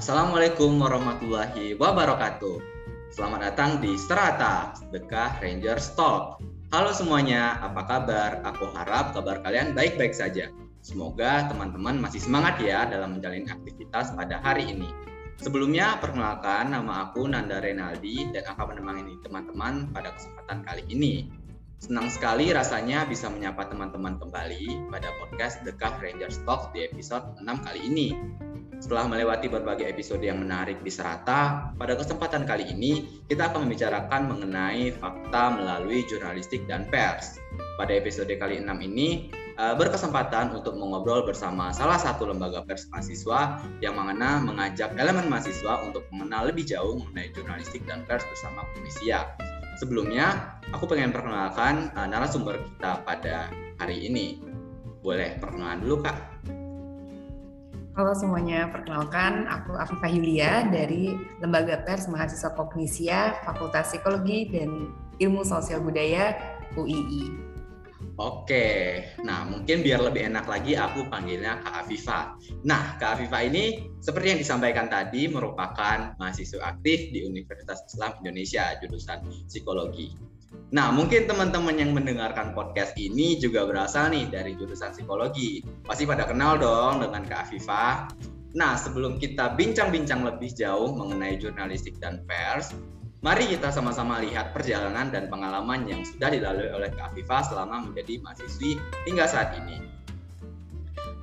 Assalamualaikum 0.00 0.80
warahmatullahi 0.80 1.76
wabarakatuh. 1.76 2.56
Selamat 3.12 3.52
datang 3.52 3.84
di 3.84 4.00
Strata, 4.00 4.72
Dekah 4.88 5.36
Rangers 5.44 5.92
Talk. 5.92 6.40
Halo 6.72 6.88
semuanya, 6.96 7.60
apa 7.60 7.84
kabar? 7.84 8.40
Aku 8.48 8.72
harap 8.72 9.12
kabar 9.12 9.44
kalian 9.44 9.76
baik-baik 9.76 10.16
saja. 10.16 10.48
Semoga 10.80 11.52
teman-teman 11.52 12.00
masih 12.00 12.16
semangat 12.16 12.56
ya 12.64 12.88
dalam 12.88 13.20
menjalani 13.20 13.44
aktivitas 13.52 14.16
pada 14.16 14.40
hari 14.40 14.72
ini. 14.72 14.88
Sebelumnya, 15.36 16.00
perkenalkan 16.00 16.72
nama 16.72 17.12
aku 17.12 17.28
Nanda 17.28 17.60
Renaldi 17.60 18.24
dan 18.32 18.48
akan 18.56 18.72
menemani 18.72 19.20
teman-teman 19.20 19.92
pada 19.92 20.16
kesempatan 20.16 20.64
kali 20.64 20.88
ini. 20.88 21.28
Senang 21.76 22.08
sekali 22.08 22.48
rasanya 22.56 23.04
bisa 23.04 23.28
menyapa 23.28 23.68
teman-teman 23.68 24.16
kembali 24.16 24.80
pada 24.88 25.12
podcast 25.20 25.60
Dekah 25.60 26.00
Rangers 26.00 26.40
Talk 26.48 26.72
di 26.72 26.88
episode 26.88 27.36
6 27.44 27.44
kali 27.68 27.84
ini. 27.84 28.08
Setelah 28.80 29.12
melewati 29.12 29.52
berbagai 29.52 29.84
episode 29.84 30.24
yang 30.24 30.40
menarik 30.40 30.80
di 30.80 30.88
Serata, 30.88 31.68
pada 31.76 31.92
kesempatan 32.00 32.48
kali 32.48 32.64
ini 32.72 33.20
kita 33.28 33.52
akan 33.52 33.68
membicarakan 33.68 34.32
mengenai 34.32 34.96
fakta 34.96 35.52
melalui 35.52 36.08
jurnalistik 36.08 36.64
dan 36.64 36.88
pers. 36.88 37.36
Pada 37.76 37.92
episode 37.92 38.32
kali 38.40 38.56
6 38.56 38.80
ini, 38.80 39.28
eh, 39.36 39.74
berkesempatan 39.76 40.56
untuk 40.56 40.80
mengobrol 40.80 41.28
bersama 41.28 41.76
salah 41.76 42.00
satu 42.00 42.24
lembaga 42.24 42.64
pers 42.64 42.88
mahasiswa 42.88 43.60
yang 43.84 44.00
mana 44.00 44.40
mengajak 44.40 44.96
elemen 44.96 45.28
mahasiswa 45.28 45.84
untuk 45.84 46.08
mengenal 46.08 46.48
lebih 46.48 46.64
jauh 46.64 46.96
mengenai 47.04 47.36
jurnalistik 47.36 47.84
dan 47.84 48.00
pers 48.08 48.24
bersama 48.32 48.64
Komisia. 48.72 49.36
Sebelumnya, 49.76 50.56
aku 50.72 50.88
pengen 50.88 51.12
perkenalkan 51.12 51.92
uh, 51.96 52.08
narasumber 52.08 52.56
kita 52.64 53.00
pada 53.04 53.52
hari 53.76 54.08
ini. 54.08 54.40
Boleh 55.00 55.40
perkenalan 55.40 55.80
dulu, 55.80 56.04
Kak? 56.04 56.16
Halo 57.90 58.14
semuanya, 58.14 58.70
perkenalkan 58.70 59.50
aku 59.50 59.74
Afifah 59.74 60.06
Yulia 60.06 60.62
dari 60.70 61.10
Lembaga 61.42 61.82
Pers 61.82 62.06
Mahasiswa 62.06 62.54
Kognisia, 62.54 63.42
Fakultas 63.42 63.90
Psikologi 63.90 64.46
dan 64.46 64.94
Ilmu 65.18 65.42
Sosial 65.42 65.82
Budaya 65.82 66.38
UII. 66.78 67.50
Oke, 68.14 69.02
nah 69.26 69.42
mungkin 69.42 69.82
biar 69.82 70.06
lebih 70.06 70.22
enak 70.30 70.46
lagi 70.46 70.78
aku 70.78 71.10
panggilnya 71.10 71.66
Kak 71.66 71.82
Afifah. 71.82 72.38
Nah, 72.62 72.94
Kak 72.94 73.18
Afifah 73.18 73.42
ini 73.42 73.90
seperti 73.98 74.38
yang 74.38 74.40
disampaikan 74.44 74.86
tadi 74.86 75.26
merupakan 75.26 76.14
mahasiswa 76.14 76.62
aktif 76.62 77.10
di 77.10 77.26
Universitas 77.26 77.82
Islam 77.90 78.22
Indonesia 78.22 78.70
jurusan 78.78 79.26
Psikologi. 79.50 80.29
Nah, 80.70 80.94
mungkin 80.94 81.26
teman-teman 81.26 81.74
yang 81.74 81.90
mendengarkan 81.90 82.54
podcast 82.54 82.94
ini 82.94 83.38
juga 83.42 83.66
berasal 83.66 84.14
nih 84.14 84.30
dari 84.30 84.54
jurusan 84.54 84.94
psikologi. 84.94 85.66
Pasti 85.82 86.06
pada 86.06 86.26
kenal 86.30 86.62
dong 86.62 87.02
dengan 87.02 87.26
Kak 87.26 87.50
Afifa. 87.50 88.06
Nah, 88.54 88.78
sebelum 88.78 89.18
kita 89.18 89.58
bincang-bincang 89.58 90.22
lebih 90.22 90.54
jauh 90.54 90.94
mengenai 90.94 91.38
jurnalistik 91.38 91.98
dan 91.98 92.22
pers, 92.22 92.70
mari 93.22 93.50
kita 93.50 93.74
sama-sama 93.74 94.22
lihat 94.22 94.54
perjalanan 94.54 95.10
dan 95.10 95.26
pengalaman 95.26 95.86
yang 95.90 96.06
sudah 96.06 96.30
dilalui 96.30 96.70
oleh 96.70 96.90
Kak 96.94 97.14
Afifa 97.14 97.50
selama 97.50 97.90
menjadi 97.90 98.22
mahasiswi 98.22 98.78
hingga 99.10 99.26
saat 99.26 99.54
ini. 99.58 99.82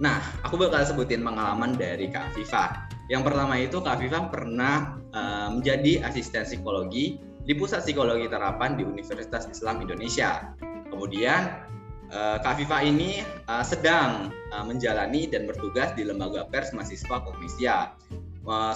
Nah, 0.04 0.20
aku 0.44 0.60
bakal 0.60 0.84
sebutin 0.84 1.24
pengalaman 1.24 1.76
dari 1.76 2.12
Kak 2.12 2.36
Afifa. 2.36 2.88
Yang 3.08 3.32
pertama 3.32 3.56
itu 3.60 3.80
Kak 3.80 3.96
Afifa 3.96 4.28
pernah 4.28 5.00
uh, 5.16 5.50
menjadi 5.56 6.04
asisten 6.04 6.44
psikologi 6.44 7.18
di 7.48 7.56
Pusat 7.56 7.88
Psikologi 7.88 8.28
Terapan 8.28 8.76
di 8.76 8.84
Universitas 8.84 9.48
Islam 9.48 9.80
Indonesia. 9.80 10.52
Kemudian 10.92 11.64
uh, 12.12 12.38
Kak 12.44 12.60
Viva 12.60 12.84
ini 12.84 13.24
uh, 13.48 13.64
sedang 13.64 14.36
uh, 14.52 14.66
menjalani 14.68 15.32
dan 15.32 15.48
bertugas 15.48 15.96
di 15.96 16.04
Lembaga 16.04 16.44
Pers 16.52 16.76
Mahasiswa 16.76 17.24
Komisia. 17.24 17.96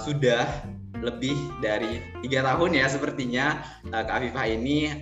Sudah 0.04 0.68
lebih 1.00 1.32
dari 1.64 2.04
tiga 2.20 2.44
tahun 2.44 2.76
ya 2.76 2.92
sepertinya 2.92 3.64
Kak 3.88 4.20
Viva 4.20 4.44
ini 4.44 5.00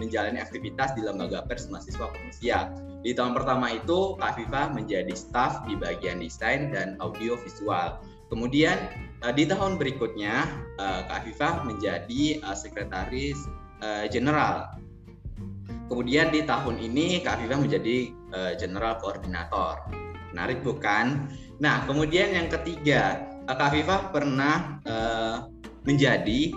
menjalani 0.00 0.40
aktivitas 0.40 0.96
di 0.96 1.04
Lembaga 1.04 1.44
Pers 1.44 1.68
Mahasiswa 1.68 2.08
Komisia. 2.08 2.72
Di 3.04 3.12
tahun 3.12 3.36
pertama 3.36 3.68
itu 3.68 4.16
Kak 4.16 4.40
Viva 4.40 4.72
menjadi 4.72 5.12
staf 5.12 5.68
di 5.68 5.76
bagian 5.76 6.24
desain 6.24 6.72
dan 6.72 6.96
audio 7.04 7.36
visual. 7.36 8.00
Kemudian 8.32 8.80
uh, 9.22 9.32
di 9.32 9.46
tahun 9.46 9.78
berikutnya 9.78 10.44
uh, 10.76 11.00
Kak 11.06 11.24
Afifah 11.24 11.62
menjadi 11.64 12.42
uh, 12.42 12.56
sekretaris 12.58 13.38
uh, 13.80 14.04
jenderal. 14.10 14.74
Kemudian 15.86 16.34
di 16.34 16.42
tahun 16.42 16.82
ini 16.82 17.22
Kak 17.22 17.40
Afifah 17.40 17.60
menjadi 17.60 17.96
general 18.56 18.96
koordinator. 18.96 19.76
Menarik 20.32 20.64
bukan? 20.64 21.28
Nah, 21.60 21.84
kemudian 21.84 22.32
yang 22.32 22.48
ketiga, 22.48 23.20
uh, 23.44 23.52
Kak 23.52 23.76
Afifah 23.76 24.08
pernah 24.08 24.80
menjadi 25.84 26.54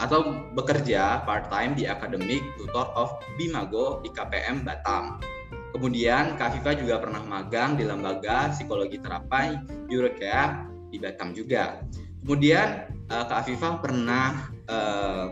atau 0.00 0.48
bekerja 0.56 1.22
part 1.22 1.46
time 1.52 1.78
di 1.78 1.86
akademik 1.86 2.42
tutor 2.58 2.88
of 2.98 3.14
Bimago 3.38 4.02
di 4.02 4.10
KPM 4.10 4.66
Batam. 4.66 5.22
Kemudian 5.70 6.34
Kak 6.34 6.50
Afifah 6.56 6.74
juga 6.74 6.98
pernah 6.98 7.22
magang 7.22 7.78
di 7.78 7.86
lembaga 7.86 8.50
psikologi 8.50 8.98
terapai 8.98 9.54
Eurocare 9.86 10.71
di 10.92 11.00
Batam 11.00 11.32
juga. 11.32 11.80
Kemudian 12.20 12.86
uh, 13.08 13.24
Kak 13.24 13.48
Afifah 13.48 13.80
pernah 13.80 14.52
uh, 14.68 15.26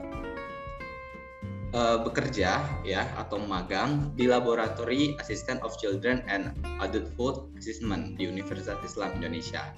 uh, 1.77 1.99
bekerja 2.03 2.65
ya 2.83 3.03
atau 3.21 3.39
magang 3.39 4.11
di 4.19 4.27
Laboratory 4.27 5.15
Assistant 5.23 5.63
of 5.63 5.77
Children 5.79 6.25
and 6.27 6.57
Adulthood 6.83 7.53
Assessment 7.61 8.19
di 8.19 8.27
Universitas 8.27 8.81
Islam 8.83 9.15
Indonesia. 9.21 9.71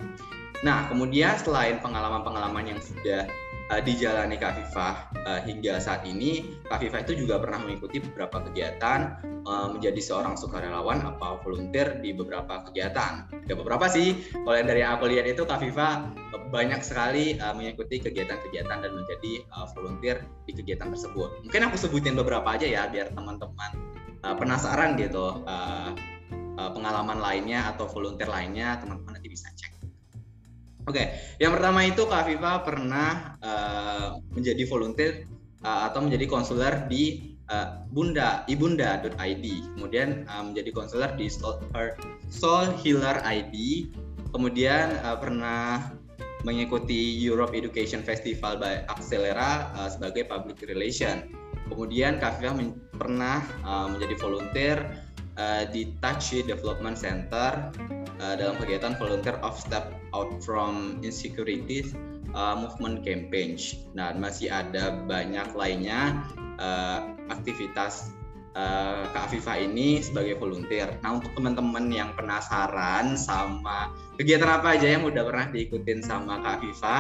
Nah, 0.63 0.87
kemudian 0.87 1.35
selain 1.43 1.83
pengalaman-pengalaman 1.83 2.71
yang 2.71 2.81
sudah 2.81 3.27
uh, 3.73 3.81
dijalani 3.81 4.37
Kak 4.37 4.53
Fifah 4.61 4.95
uh, 5.25 5.41
hingga 5.49 5.81
saat 5.81 6.05
ini, 6.05 6.61
Kak 6.69 6.85
Fifah 6.85 7.01
itu 7.01 7.25
juga 7.25 7.41
pernah 7.41 7.65
mengikuti 7.65 8.05
beberapa 8.05 8.45
kegiatan 8.45 9.17
uh, 9.49 9.73
menjadi 9.73 9.97
seorang 9.97 10.37
sukarelawan 10.37 11.01
atau 11.01 11.41
volunteer 11.41 11.97
di 12.05 12.13
beberapa 12.13 12.69
kegiatan. 12.69 13.33
Ada 13.33 13.55
beberapa 13.57 13.89
sih, 13.89 14.21
kalau 14.45 14.57
yang 14.61 14.69
dari 14.69 14.85
aku 14.85 15.09
lihat 15.09 15.25
itu 15.25 15.49
Kak 15.49 15.65
Fifah 15.65 16.13
banyak 16.53 16.85
sekali 16.85 17.41
mengikuti 17.57 17.97
kegiatan-kegiatan 17.97 18.85
dan 18.85 18.93
menjadi 18.93 19.41
volunteer 19.73 20.21
di 20.45 20.53
kegiatan 20.53 20.93
tersebut. 20.93 21.49
Mungkin 21.49 21.65
aku 21.65 21.81
sebutin 21.81 22.13
beberapa 22.13 22.45
aja 22.45 22.69
ya 22.69 22.85
biar 22.93 23.09
teman-teman 23.17 23.73
penasaran 24.21 25.01
gitu 25.01 25.49
uh, 25.49 25.97
pengalaman 26.77 27.25
lainnya 27.25 27.73
atau 27.73 27.89
volunteer 27.89 28.29
lainnya 28.29 28.77
teman-teman 28.85 29.17
nanti 29.17 29.33
bisa 29.33 29.49
cek. 29.57 29.72
Oke, 30.83 30.99
okay. 30.99 31.07
yang 31.39 31.55
pertama 31.55 31.87
itu 31.87 32.03
Kak 32.11 32.27
Viva 32.27 32.59
pernah 32.67 33.39
uh, 33.39 34.19
menjadi 34.35 34.67
volunteer 34.67 35.31
uh, 35.63 35.87
atau 35.87 36.03
menjadi 36.03 36.27
konselor 36.27 36.91
di 36.91 37.39
uh, 37.55 37.87
Bunda 37.87 38.43
ibunda.id. 38.51 39.47
Kemudian 39.79 40.27
uh, 40.27 40.43
menjadi 40.43 40.75
konselor 40.75 41.15
di 41.15 41.31
Soul, 41.31 41.63
Soul 42.35 42.75
Healer 42.83 43.23
ID. 43.23 43.87
Kemudian 44.35 44.99
uh, 45.07 45.15
pernah 45.23 45.95
mengikuti 46.43 47.15
Europe 47.23 47.55
Education 47.55 48.03
Festival 48.03 48.59
by 48.59 48.83
Accelera 48.91 49.71
uh, 49.79 49.87
sebagai 49.87 50.27
public 50.27 50.67
relation. 50.67 51.31
Kemudian 51.71 52.19
Kak 52.19 52.43
Viva 52.43 52.59
pernah 52.99 53.39
uh, 53.63 53.87
menjadi 53.87 54.19
volunteer 54.19 54.79
uh, 55.39 55.63
di 55.71 55.95
Touch 56.03 56.43
Development 56.43 56.99
Center 56.99 57.71
uh, 58.23 58.35
dalam 58.39 58.55
kegiatan 58.63 58.95
volunteer 58.97 59.37
of 59.43 59.59
step 59.59 59.91
out 60.15 60.31
from 60.39 61.03
insecurities 61.03 61.93
uh, 62.39 62.55
movement 62.55 63.03
campaign. 63.03 63.59
Nah, 63.99 64.15
masih 64.15 64.49
ada 64.49 64.95
banyak 65.05 65.51
lainnya 65.59 66.23
uh, 66.63 67.11
aktivitas 67.29 68.15
uh, 68.55 69.11
Kak 69.11 69.29
Afifa 69.29 69.59
ini 69.59 69.99
sebagai 70.01 70.39
volunteer. 70.39 70.95
Nah, 71.03 71.19
untuk 71.19 71.35
teman-teman 71.35 71.91
yang 71.91 72.15
penasaran 72.15 73.19
sama 73.19 73.91
kegiatan 74.17 74.49
apa 74.49 74.79
aja 74.79 74.87
yang 74.87 75.03
udah 75.03 75.27
pernah 75.27 75.47
diikutin 75.51 76.01
sama 76.07 76.39
Kak 76.41 76.63
Afifa, 76.63 76.97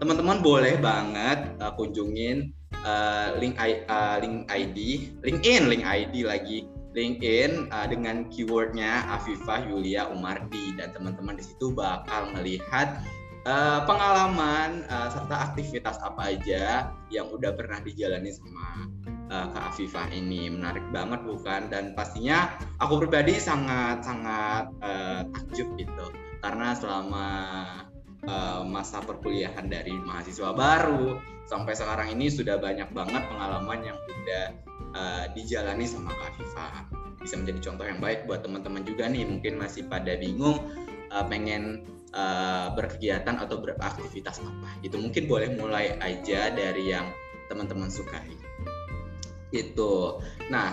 teman-teman 0.00 0.40
boleh 0.40 0.80
banget 0.80 1.52
uh, 1.60 1.76
kunjungin 1.76 2.50
uh, 2.82 3.36
link, 3.38 3.54
uh, 3.60 4.16
link 4.18 4.48
ID, 4.48 4.78
LinkedIn, 5.22 5.62
link 5.68 5.84
ID 5.84 6.26
lagi 6.26 6.71
LinkedIn 6.92 7.72
uh, 7.72 7.86
dengan 7.88 8.28
keywordnya 8.28 9.08
Afifah 9.08 9.64
Yulia 9.68 10.08
Umardi. 10.12 10.76
Dan 10.76 10.92
teman-teman 10.92 11.40
di 11.40 11.44
situ 11.44 11.72
bakal 11.72 12.32
melihat 12.36 13.00
uh, 13.48 13.82
pengalaman 13.88 14.84
uh, 14.88 15.08
serta 15.08 15.52
aktivitas 15.52 15.98
apa 16.04 16.36
aja 16.36 16.92
yang 17.08 17.28
udah 17.32 17.52
pernah 17.56 17.80
dijalani 17.80 18.30
sama 18.32 18.86
uh, 19.32 19.46
Kak 19.50 19.64
Afifah 19.74 20.08
ini. 20.12 20.52
Menarik 20.52 20.84
banget 20.92 21.24
bukan? 21.24 21.72
Dan 21.72 21.96
pastinya 21.96 22.52
aku 22.78 23.02
pribadi 23.02 23.40
sangat 23.40 24.04
sangat 24.04 24.68
uh, 24.84 25.24
takjub 25.32 25.68
gitu. 25.80 26.06
Karena 26.42 26.74
selama 26.74 27.28
uh, 28.26 28.60
masa 28.66 29.00
perkuliahan 29.02 29.70
dari 29.70 29.94
mahasiswa 29.94 30.50
baru 30.54 31.18
sampai 31.46 31.74
sekarang 31.74 32.14
ini 32.14 32.30
sudah 32.30 32.58
banyak 32.58 32.88
banget 32.94 33.22
pengalaman 33.26 33.80
yang 33.82 33.98
udah 33.98 34.44
uh, 34.96 35.24
dijalani 35.36 35.84
sama 35.88 36.12
Kak 36.12 36.38
Viva. 36.38 36.66
Bisa 37.22 37.38
menjadi 37.38 37.70
contoh 37.70 37.84
yang 37.86 38.00
baik 38.02 38.26
buat 38.26 38.42
teman-teman 38.42 38.82
juga 38.82 39.06
nih 39.06 39.26
mungkin 39.26 39.60
masih 39.60 39.86
pada 39.86 40.18
bingung 40.18 40.58
uh, 41.12 41.24
pengen 41.26 41.86
uh, 42.16 42.72
berkegiatan 42.74 43.38
atau 43.38 43.60
beraktivitas 43.62 44.42
apa. 44.42 44.70
Itu 44.82 44.98
mungkin 44.98 45.28
boleh 45.30 45.54
mulai 45.54 45.96
aja 46.00 46.50
dari 46.50 46.90
yang 46.90 47.08
teman-teman 47.46 47.92
sukai. 47.92 48.32
Itu. 49.52 50.18
Nah 50.48 50.72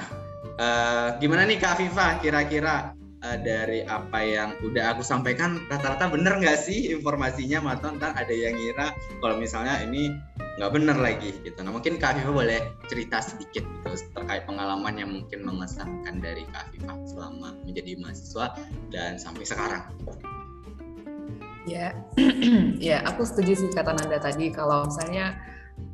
uh, 0.58 1.08
gimana 1.20 1.46
nih 1.46 1.60
kak 1.60 1.78
Viva? 1.80 2.18
Kira-kira 2.24 2.96
uh, 3.24 3.38
dari 3.40 3.84
apa 3.86 4.20
yang 4.24 4.56
udah 4.64 4.96
aku 4.96 5.04
sampaikan 5.04 5.60
rata-rata 5.68 6.12
bener 6.12 6.40
nggak 6.40 6.60
sih 6.60 6.92
informasinya 6.96 7.64
Maton 7.64 8.00
ntar 8.00 8.16
ada 8.16 8.32
yang 8.32 8.56
ngira 8.56 8.96
kalau 9.20 9.36
misalnya 9.40 9.80
ini 9.84 10.12
nggak 10.60 10.76
bener 10.76 10.98
lagi 11.00 11.32
gitu. 11.40 11.56
Nah 11.64 11.72
mungkin 11.72 11.96
Kak 11.96 12.20
Viva 12.20 12.36
boleh 12.36 12.60
cerita 12.92 13.24
sedikit 13.24 13.64
gitu 13.64 13.96
terkait 14.12 14.44
pengalaman 14.44 14.92
yang 15.00 15.08
mungkin 15.08 15.48
mengesankan 15.48 16.20
dari 16.20 16.44
Kak 16.52 16.76
Viva 16.76 17.00
selama 17.08 17.56
menjadi 17.64 17.96
mahasiswa 17.96 18.60
dan 18.92 19.16
sampai 19.16 19.48
sekarang. 19.48 19.88
Ya 21.64 21.96
ya 22.92 23.08
aku 23.08 23.24
setuju 23.24 23.56
sih 23.56 23.72
kata 23.72 23.96
Nanda 23.96 24.20
tadi. 24.20 24.52
Kalau 24.52 24.92
misalnya 24.92 25.40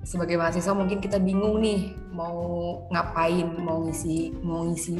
sebagai 0.02 0.34
mahasiswa 0.42 0.74
mungkin 0.74 0.98
kita 0.98 1.22
bingung 1.22 1.62
nih 1.62 1.94
mau 2.10 2.82
ngapain 2.90 3.46
mau 3.62 3.86
ngisi 3.86 4.34
mau 4.42 4.66
ngisi 4.66 4.98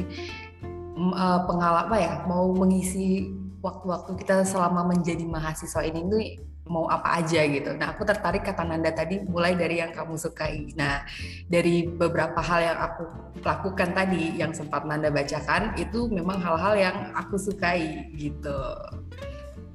uh, 0.94 1.42
pengalaman 1.42 1.98
ya 1.98 2.14
mau 2.30 2.54
mengisi 2.54 3.34
waktu-waktu 3.66 4.14
kita 4.14 4.46
selama 4.46 4.94
menjadi 4.94 5.26
mahasiswa 5.26 5.82
ini 5.82 6.00
tuh 6.06 6.22
mau 6.66 6.90
apa 6.90 7.22
aja 7.22 7.46
gitu. 7.46 7.74
Nah, 7.78 7.94
aku 7.94 8.02
tertarik 8.02 8.42
kata 8.42 8.66
Nanda 8.66 8.90
tadi 8.90 9.22
mulai 9.22 9.54
dari 9.54 9.78
yang 9.78 9.94
kamu 9.94 10.18
sukai. 10.18 10.74
Nah, 10.74 11.06
dari 11.46 11.86
beberapa 11.86 12.42
hal 12.42 12.60
yang 12.62 12.78
aku 12.78 13.02
lakukan 13.42 13.94
tadi 13.94 14.34
yang 14.34 14.50
sempat 14.50 14.82
Nanda 14.82 15.08
bacakan 15.10 15.78
itu 15.78 16.10
memang 16.10 16.42
hal-hal 16.42 16.74
yang 16.74 16.96
aku 17.14 17.38
sukai 17.38 18.10
gitu. 18.18 18.60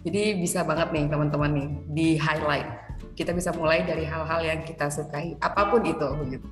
Jadi 0.01 0.41
bisa 0.41 0.65
banget 0.67 0.91
nih 0.91 1.05
teman-teman 1.07 1.51
nih 1.55 1.69
di 1.91 2.07
highlight. 2.19 2.67
Kita 3.15 3.31
bisa 3.31 3.53
mulai 3.55 3.85
dari 3.87 4.03
hal-hal 4.03 4.41
yang 4.43 4.59
kita 4.65 4.89
sukai, 4.91 5.37
apa 5.39 5.69
pun 5.69 5.83
itu 5.85 6.09
gitu. 6.31 6.47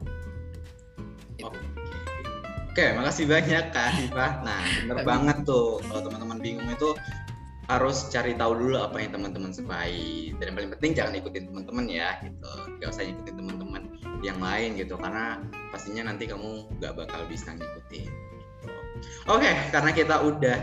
Oke, 2.69 2.85
makasih 2.95 3.25
banyak 3.27 3.75
Kak 3.75 3.89
Hifah. 3.97 4.31
Nah, 4.45 4.61
bener 4.85 5.03
banget 5.03 5.37
tuh. 5.43 5.81
Kalau 5.83 5.99
teman-teman 6.05 6.37
bingung 6.39 6.69
itu 6.69 6.93
harus 7.69 8.09
cari 8.09 8.33
tahu 8.33 8.57
dulu 8.57 8.81
apa 8.81 8.97
yang 8.97 9.13
teman-teman 9.13 9.53
sukai. 9.53 10.33
Dan 10.41 10.51
yang 10.51 10.55
paling 10.57 10.71
penting 10.73 10.91
jangan 10.97 11.13
ikutin 11.21 11.45
teman-teman 11.53 11.85
ya, 11.85 12.17
gitu. 12.25 12.51
Gak 12.81 12.89
usah 12.97 13.05
ikutin 13.05 13.35
teman-teman 13.37 13.83
yang 14.25 14.41
lain 14.41 14.75
gitu, 14.75 14.97
karena 14.97 15.37
pastinya 15.69 16.09
nanti 16.09 16.25
kamu 16.25 16.65
gak 16.81 16.97
bakal 16.97 17.21
bisa 17.29 17.53
ngikutin. 17.53 18.09
Gitu. 18.09 18.67
Oke, 19.29 19.53
karena 19.69 19.91
kita 19.93 20.15
udah 20.25 20.57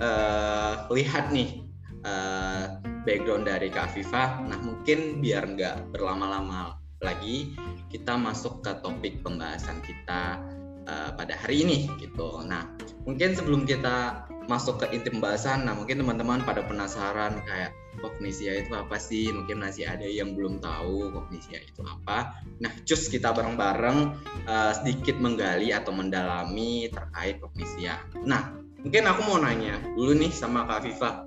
uh, 0.00 0.74
lihat 0.94 1.34
nih 1.34 1.66
uh, 2.06 2.80
background 3.02 3.46
dari 3.46 3.68
Kak 3.70 3.94
Viva, 3.94 4.42
nah 4.46 4.58
mungkin 4.58 5.22
biar 5.22 5.46
nggak 5.46 5.94
berlama-lama 5.94 6.78
lagi, 7.04 7.54
kita 7.92 8.18
masuk 8.18 8.66
ke 8.66 8.72
topik 8.82 9.22
pembahasan 9.22 9.78
kita 9.84 10.42
uh, 10.90 11.10
pada 11.14 11.38
hari 11.38 11.62
ini 11.62 11.86
gitu. 12.02 12.42
Nah, 12.42 12.66
mungkin 13.06 13.36
sebelum 13.36 13.62
kita 13.62 14.25
masuk 14.46 14.82
ke 14.82 14.86
inti 14.94 15.10
pembahasan, 15.10 15.66
nah 15.66 15.74
mungkin 15.74 16.02
teman-teman 16.02 16.42
pada 16.42 16.62
penasaran 16.62 17.42
kayak 17.46 17.74
kognisia 17.98 18.62
itu 18.62 18.72
apa 18.72 18.96
sih? 18.96 19.30
Mungkin 19.34 19.60
masih 19.60 19.86
ada 19.86 20.06
yang 20.06 20.34
belum 20.34 20.62
tahu 20.62 21.10
kognisia 21.12 21.62
itu 21.62 21.82
apa. 21.82 22.38
Nah, 22.62 22.72
cus 22.86 23.10
kita 23.10 23.34
bareng-bareng 23.34 23.98
uh, 24.46 24.72
sedikit 24.74 25.18
menggali 25.18 25.74
atau 25.74 25.90
mendalami 25.92 26.88
terkait 26.90 27.42
kognisia. 27.42 28.00
Nah, 28.22 28.54
mungkin 28.82 29.04
aku 29.10 29.20
mau 29.26 29.38
nanya 29.42 29.82
dulu 29.94 30.14
nih 30.14 30.30
sama 30.30 30.64
Kak 30.64 30.86
Viva. 30.86 31.26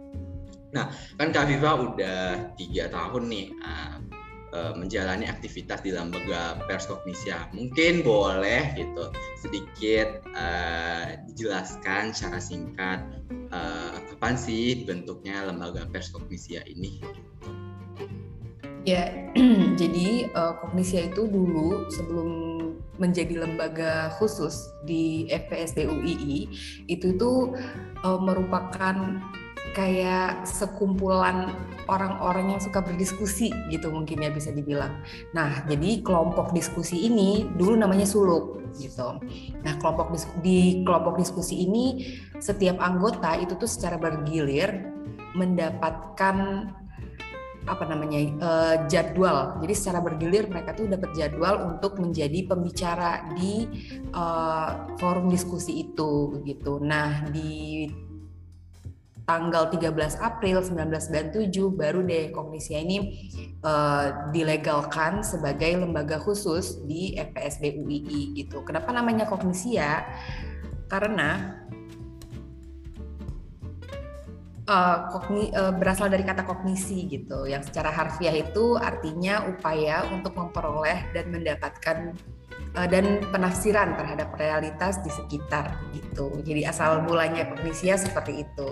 Nah, 0.69 0.85
kan 1.17 1.33
Kak 1.33 1.49
Viva 1.49 1.71
udah 1.75 2.17
tiga 2.55 2.87
tahun 2.93 3.23
nih 3.27 3.45
uh, 3.59 4.08
uh, 4.53 4.73
menjalani 4.77 5.25
aktivitas 5.27 5.81
di 5.81 5.93
lembaga 5.93 6.59
pers 6.65 6.85
kognisia. 6.89 7.49
Mungkin 7.55 8.01
boleh 8.01 8.73
gitu 8.77 9.11
sedikit 9.39 10.23
uh, 10.33 11.17
dijelaskan 11.29 12.11
secara 12.15 12.39
singkat 12.41 12.99
uh, 13.53 13.97
kapan 14.13 14.35
sih 14.35 14.83
bentuknya 14.83 15.47
lembaga 15.47 15.85
pers 15.89 16.09
kognisia 16.13 16.63
ini? 16.65 16.99
Ya, 18.87 19.11
jadi 19.81 20.31
uh, 20.33 20.55
Kognisia 20.63 21.11
itu 21.11 21.27
dulu 21.27 21.91
sebelum 21.91 22.29
menjadi 22.99 23.43
lembaga 23.43 24.11
khusus 24.19 24.71
di 24.83 25.27
FPSD 25.31 25.87
UII 25.87 26.47
itu 26.87 27.15
tuh 27.15 27.55
uh, 28.03 28.19
merupakan 28.19 29.19
kayak 29.73 30.43
sekumpulan 30.49 31.53
orang-orang 31.89 32.57
yang 32.57 32.61
suka 32.61 32.81
berdiskusi 32.85 33.49
gitu 33.73 33.89
mungkin 33.89 34.21
ya 34.21 34.29
bisa 34.29 34.53
dibilang. 34.53 35.01
Nah, 35.33 35.65
jadi 35.65 36.05
kelompok 36.05 36.53
diskusi 36.53 37.09
ini 37.09 37.49
dulu 37.57 37.77
namanya 37.77 38.05
suluk 38.05 38.61
gitu. 38.77 39.17
Nah, 39.65 39.73
kelompok 39.81 40.13
di 40.45 40.85
kelompok 40.85 41.17
diskusi 41.17 41.65
ini 41.65 42.05
setiap 42.37 42.77
anggota 42.77 43.37
itu 43.41 43.57
tuh 43.57 43.69
secara 43.69 43.97
bergilir 43.97 44.89
mendapatkan 45.33 46.37
apa 47.69 47.83
namanya 47.85 48.19
uh, 48.41 48.75
jadwal. 48.89 49.61
Jadi 49.61 49.73
secara 49.77 50.01
bergilir 50.01 50.49
mereka 50.49 50.73
tuh 50.73 50.89
dapat 50.89 51.13
jadwal 51.13 51.69
untuk 51.69 52.01
menjadi 52.01 52.49
pembicara 52.49 53.29
di 53.37 53.69
uh, 54.13 54.89
forum 54.97 55.29
diskusi 55.29 55.85
itu 55.85 56.41
gitu. 56.49 56.81
Nah, 56.81 57.29
di 57.29 57.85
tanggal 59.29 59.69
13 59.69 59.93
April 60.25 60.65
1997 60.65 61.53
baru 61.77 62.01
deh 62.01 62.33
Kognisia 62.33 62.81
ini 62.81 63.29
uh, 63.61 64.33
dilegalkan 64.33 65.21
sebagai 65.21 65.77
lembaga 65.77 66.17
khusus 66.17 66.81
di 66.89 67.13
FPSB 67.13 67.77
UII 67.77 68.33
gitu. 68.33 68.65
Kenapa 68.65 68.89
namanya 68.89 69.29
Kognisia? 69.29 70.01
Karena 70.89 71.61
uh, 74.65 75.13
kogni, 75.13 75.53
uh, 75.53 75.77
berasal 75.77 76.09
dari 76.09 76.25
kata 76.25 76.49
kognisi 76.49 77.05
gitu, 77.05 77.45
yang 77.45 77.61
secara 77.61 77.93
harfiah 77.93 78.33
itu 78.33 78.81
artinya 78.81 79.45
upaya 79.45 80.09
untuk 80.09 80.33
memperoleh 80.33 81.13
dan 81.13 81.29
mendapatkan 81.29 82.17
dan 82.69 83.25
penafsiran 83.33 83.97
terhadap 83.97 84.29
realitas 84.37 85.01
di 85.01 85.09
sekitar 85.09 85.73
gitu. 85.89 86.37
Jadi 86.45 86.69
asal 86.69 87.01
mulanya 87.01 87.49
kognisia 87.49 87.97
seperti 87.97 88.45
itu. 88.45 88.69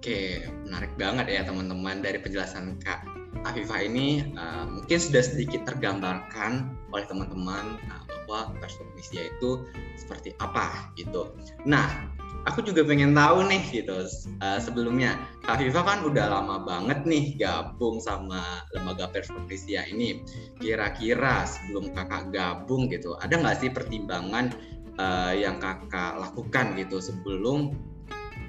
Oke, 0.00 0.48
menarik 0.64 0.96
banget 0.96 1.28
ya 1.28 1.44
teman-teman 1.44 2.00
dari 2.00 2.16
penjelasan 2.16 2.80
Kak 2.80 3.04
Afifah 3.44 3.84
ini 3.84 4.32
uh, 4.32 4.64
mungkin 4.64 4.96
sudah 4.96 5.20
sedikit 5.20 5.68
tergambarkan 5.68 6.72
oleh 6.88 7.04
teman-teman 7.04 7.76
uh, 7.84 8.08
bahwa 8.24 8.56
perspektifnya 8.64 9.28
itu 9.28 9.68
seperti 10.00 10.32
apa 10.40 10.88
gitu. 10.96 11.36
Nah, 11.68 12.08
aku 12.48 12.64
juga 12.64 12.80
pengen 12.80 13.12
tahu 13.12 13.44
nih 13.44 13.60
gitu 13.76 14.08
uh, 14.40 14.56
sebelumnya 14.56 15.20
Kak 15.44 15.60
Afifah 15.60 15.84
kan 15.84 16.00
udah 16.00 16.32
lama 16.32 16.64
banget 16.64 17.04
nih 17.04 17.36
gabung 17.36 18.00
sama 18.00 18.64
lembaga 18.72 19.04
perspektifnya 19.12 19.84
ini. 19.84 20.24
Kira-kira 20.56 21.44
sebelum 21.44 21.92
kakak 21.92 22.32
gabung 22.32 22.88
gitu, 22.88 23.20
ada 23.20 23.36
nggak 23.36 23.60
sih 23.60 23.68
pertimbangan 23.68 24.48
uh, 24.96 25.36
yang 25.36 25.60
kakak 25.60 26.16
lakukan 26.16 26.72
gitu 26.80 27.04
sebelum 27.04 27.89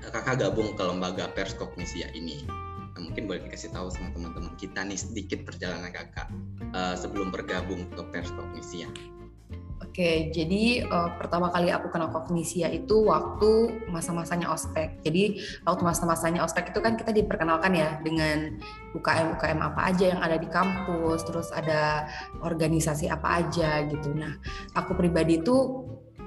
kakak 0.09 0.41
gabung 0.41 0.73
ke 0.73 0.81
lembaga 0.81 1.29
pers 1.37 1.53
kognisia 1.53 2.09
ini. 2.17 2.41
Nah, 2.97 2.99
mungkin 2.99 3.29
boleh 3.29 3.45
dikasih 3.45 3.71
tahu 3.71 3.93
sama 3.93 4.09
teman-teman 4.11 4.53
kita 4.57 4.81
nih 4.83 4.99
sedikit 4.99 5.45
perjalanan 5.45 5.93
kakak 5.93 6.27
uh, 6.73 6.97
sebelum 6.97 7.29
bergabung 7.29 7.85
ke 7.93 8.01
pers 8.09 8.33
kognisia. 8.33 8.89
Oke, 9.91 10.31
jadi 10.31 10.87
uh, 10.87 11.19
pertama 11.19 11.51
kali 11.51 11.67
aku 11.67 11.91
kenal 11.91 12.15
kognisia 12.15 12.71
itu 12.71 13.11
waktu 13.11 13.75
masa-masanya 13.91 14.47
ospek. 14.47 15.03
Jadi 15.03 15.43
waktu 15.67 15.83
masa-masanya 15.83 16.47
ospek 16.47 16.71
itu 16.71 16.79
kan 16.79 16.95
kita 16.95 17.11
diperkenalkan 17.11 17.75
ya 17.75 17.99
dengan 17.99 18.55
UKM 18.95 19.35
UKM 19.35 19.59
apa 19.59 19.91
aja 19.91 20.15
yang 20.15 20.23
ada 20.23 20.39
di 20.39 20.47
kampus, 20.47 21.27
terus 21.27 21.51
ada 21.51 22.07
organisasi 22.39 23.11
apa 23.11 23.43
aja 23.43 23.83
gitu. 23.83 24.15
Nah, 24.15 24.39
aku 24.79 24.95
pribadi 24.95 25.43
itu 25.43 25.59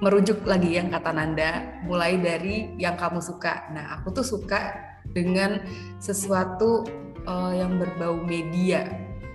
merujuk 0.03 0.43
lagi 0.43 0.75
yang 0.75 0.91
kata 0.91 1.11
Nanda, 1.15 1.81
mulai 1.87 2.19
dari 2.19 2.75
yang 2.75 2.99
kamu 2.99 3.23
suka. 3.23 3.71
Nah, 3.71 3.99
aku 3.99 4.11
tuh 4.11 4.25
suka 4.25 4.75
dengan 5.15 5.63
sesuatu 6.01 6.83
uh, 7.23 7.53
yang 7.55 7.79
berbau 7.79 8.19
media 8.19 8.89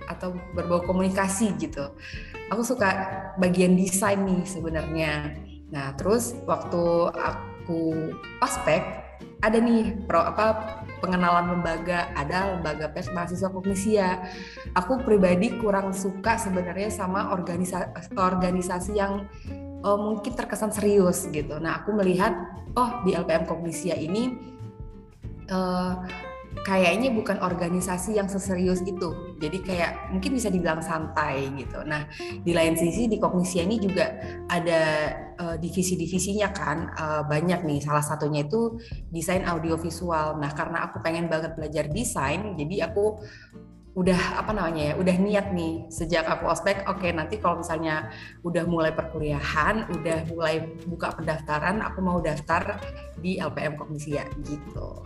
atau 0.05 0.35
berbau 0.53 0.83
komunikasi 0.83 1.55
gitu. 1.57 1.95
Aku 2.51 2.61
suka 2.61 3.07
bagian 3.39 3.79
desain 3.79 4.21
nih 4.21 4.43
sebenarnya. 4.43 5.39
Nah, 5.71 5.95
terus 5.95 6.35
waktu 6.43 6.83
aku 7.15 8.11
paspek 8.43 8.83
ada 9.41 9.57
nih 9.57 9.97
pro 10.05 10.21
apa 10.21 10.77
pengenalan 11.01 11.57
lembaga, 11.57 12.13
ada 12.13 12.53
lembaga 12.53 12.91
pers 12.93 13.09
mahasiswa 13.09 13.49
kognisia. 13.49 14.21
Aku 14.77 15.01
pribadi 15.01 15.57
kurang 15.57 15.95
suka 15.95 16.37
sebenarnya 16.37 16.93
sama 16.93 17.33
organisasi 17.33 18.13
organisasi 18.13 18.91
yang 18.99 19.25
uh, 19.83 19.99
mungkin 19.99 20.33
terkesan 20.33 20.71
serius 20.73 21.27
gitu. 21.29 21.57
Nah, 21.57 21.83
aku 21.83 21.93
melihat 21.93 22.33
oh 22.77 23.03
di 23.03 23.17
LPM 23.17 23.45
Kognisia 23.49 23.97
ini 23.97 24.33
uh, 25.51 26.01
kayaknya 26.61 27.09
bukan 27.15 27.39
organisasi 27.41 28.19
yang 28.19 28.27
seserius 28.27 28.83
itu. 28.83 29.37
Jadi 29.41 29.57
kayak 29.63 30.13
mungkin 30.13 30.37
bisa 30.37 30.51
dibilang 30.51 30.83
santai 30.83 31.49
gitu. 31.57 31.81
Nah, 31.87 32.05
di 32.19 32.51
lain 32.53 32.77
sisi 32.77 33.07
di 33.09 33.17
Kognisia 33.17 33.65
ini 33.65 33.81
juga 33.81 34.13
ada 34.51 34.81
uh, 35.39 35.55
divisi-divisinya 35.57 36.49
kan 36.53 36.77
uh, 36.93 37.23
banyak 37.25 37.65
nih. 37.65 37.79
Salah 37.81 38.03
satunya 38.03 38.45
itu 38.45 38.77
desain 39.09 39.47
audiovisual. 39.47 40.37
Nah, 40.37 40.51
karena 40.53 40.91
aku 40.91 41.01
pengen 41.01 41.31
banget 41.31 41.57
belajar 41.57 41.89
desain, 41.89 42.53
jadi 42.59 42.91
aku 42.91 43.17
udah 43.91 44.39
apa 44.39 44.55
namanya 44.55 44.83
ya 44.91 44.93
udah 44.95 45.15
niat 45.19 45.47
nih 45.51 45.83
sejak 45.91 46.23
aku 46.23 46.47
ospek 46.47 46.87
oke 46.87 47.03
okay, 47.03 47.11
nanti 47.11 47.35
kalau 47.43 47.59
misalnya 47.59 48.07
udah 48.47 48.63
mulai 48.63 48.95
perkuliahan 48.95 49.83
udah 49.91 50.31
mulai 50.31 50.63
buka 50.87 51.11
pendaftaran 51.19 51.83
aku 51.83 51.99
mau 51.99 52.23
daftar 52.23 52.79
di 53.19 53.35
LPM 53.35 53.75
Kognisia 53.75 54.23
gitu 54.47 55.03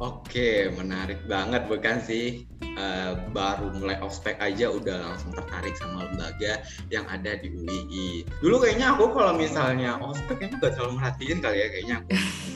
Oke, 0.00 0.72
menarik 0.80 1.28
banget 1.28 1.68
bukan 1.68 2.00
sih? 2.00 2.48
Uh, 2.80 3.20
baru 3.36 3.68
mulai 3.76 4.00
ospek 4.00 4.40
aja 4.40 4.72
udah 4.72 4.96
langsung 4.96 5.28
tertarik 5.36 5.76
sama 5.76 6.08
lembaga 6.08 6.64
yang 6.88 7.04
ada 7.04 7.36
di 7.36 7.52
UII. 7.52 8.24
Dulu 8.40 8.64
kayaknya 8.64 8.96
aku 8.96 9.12
kalau 9.12 9.36
misalnya 9.36 10.00
ospek 10.00 10.40
kayaknya 10.40 10.56
gak 10.64 10.72
terlalu 10.80 10.96
merhatiin 10.96 11.38
kali 11.44 11.58
ya, 11.60 11.68
kayaknya 11.68 11.96
aku 12.00 12.08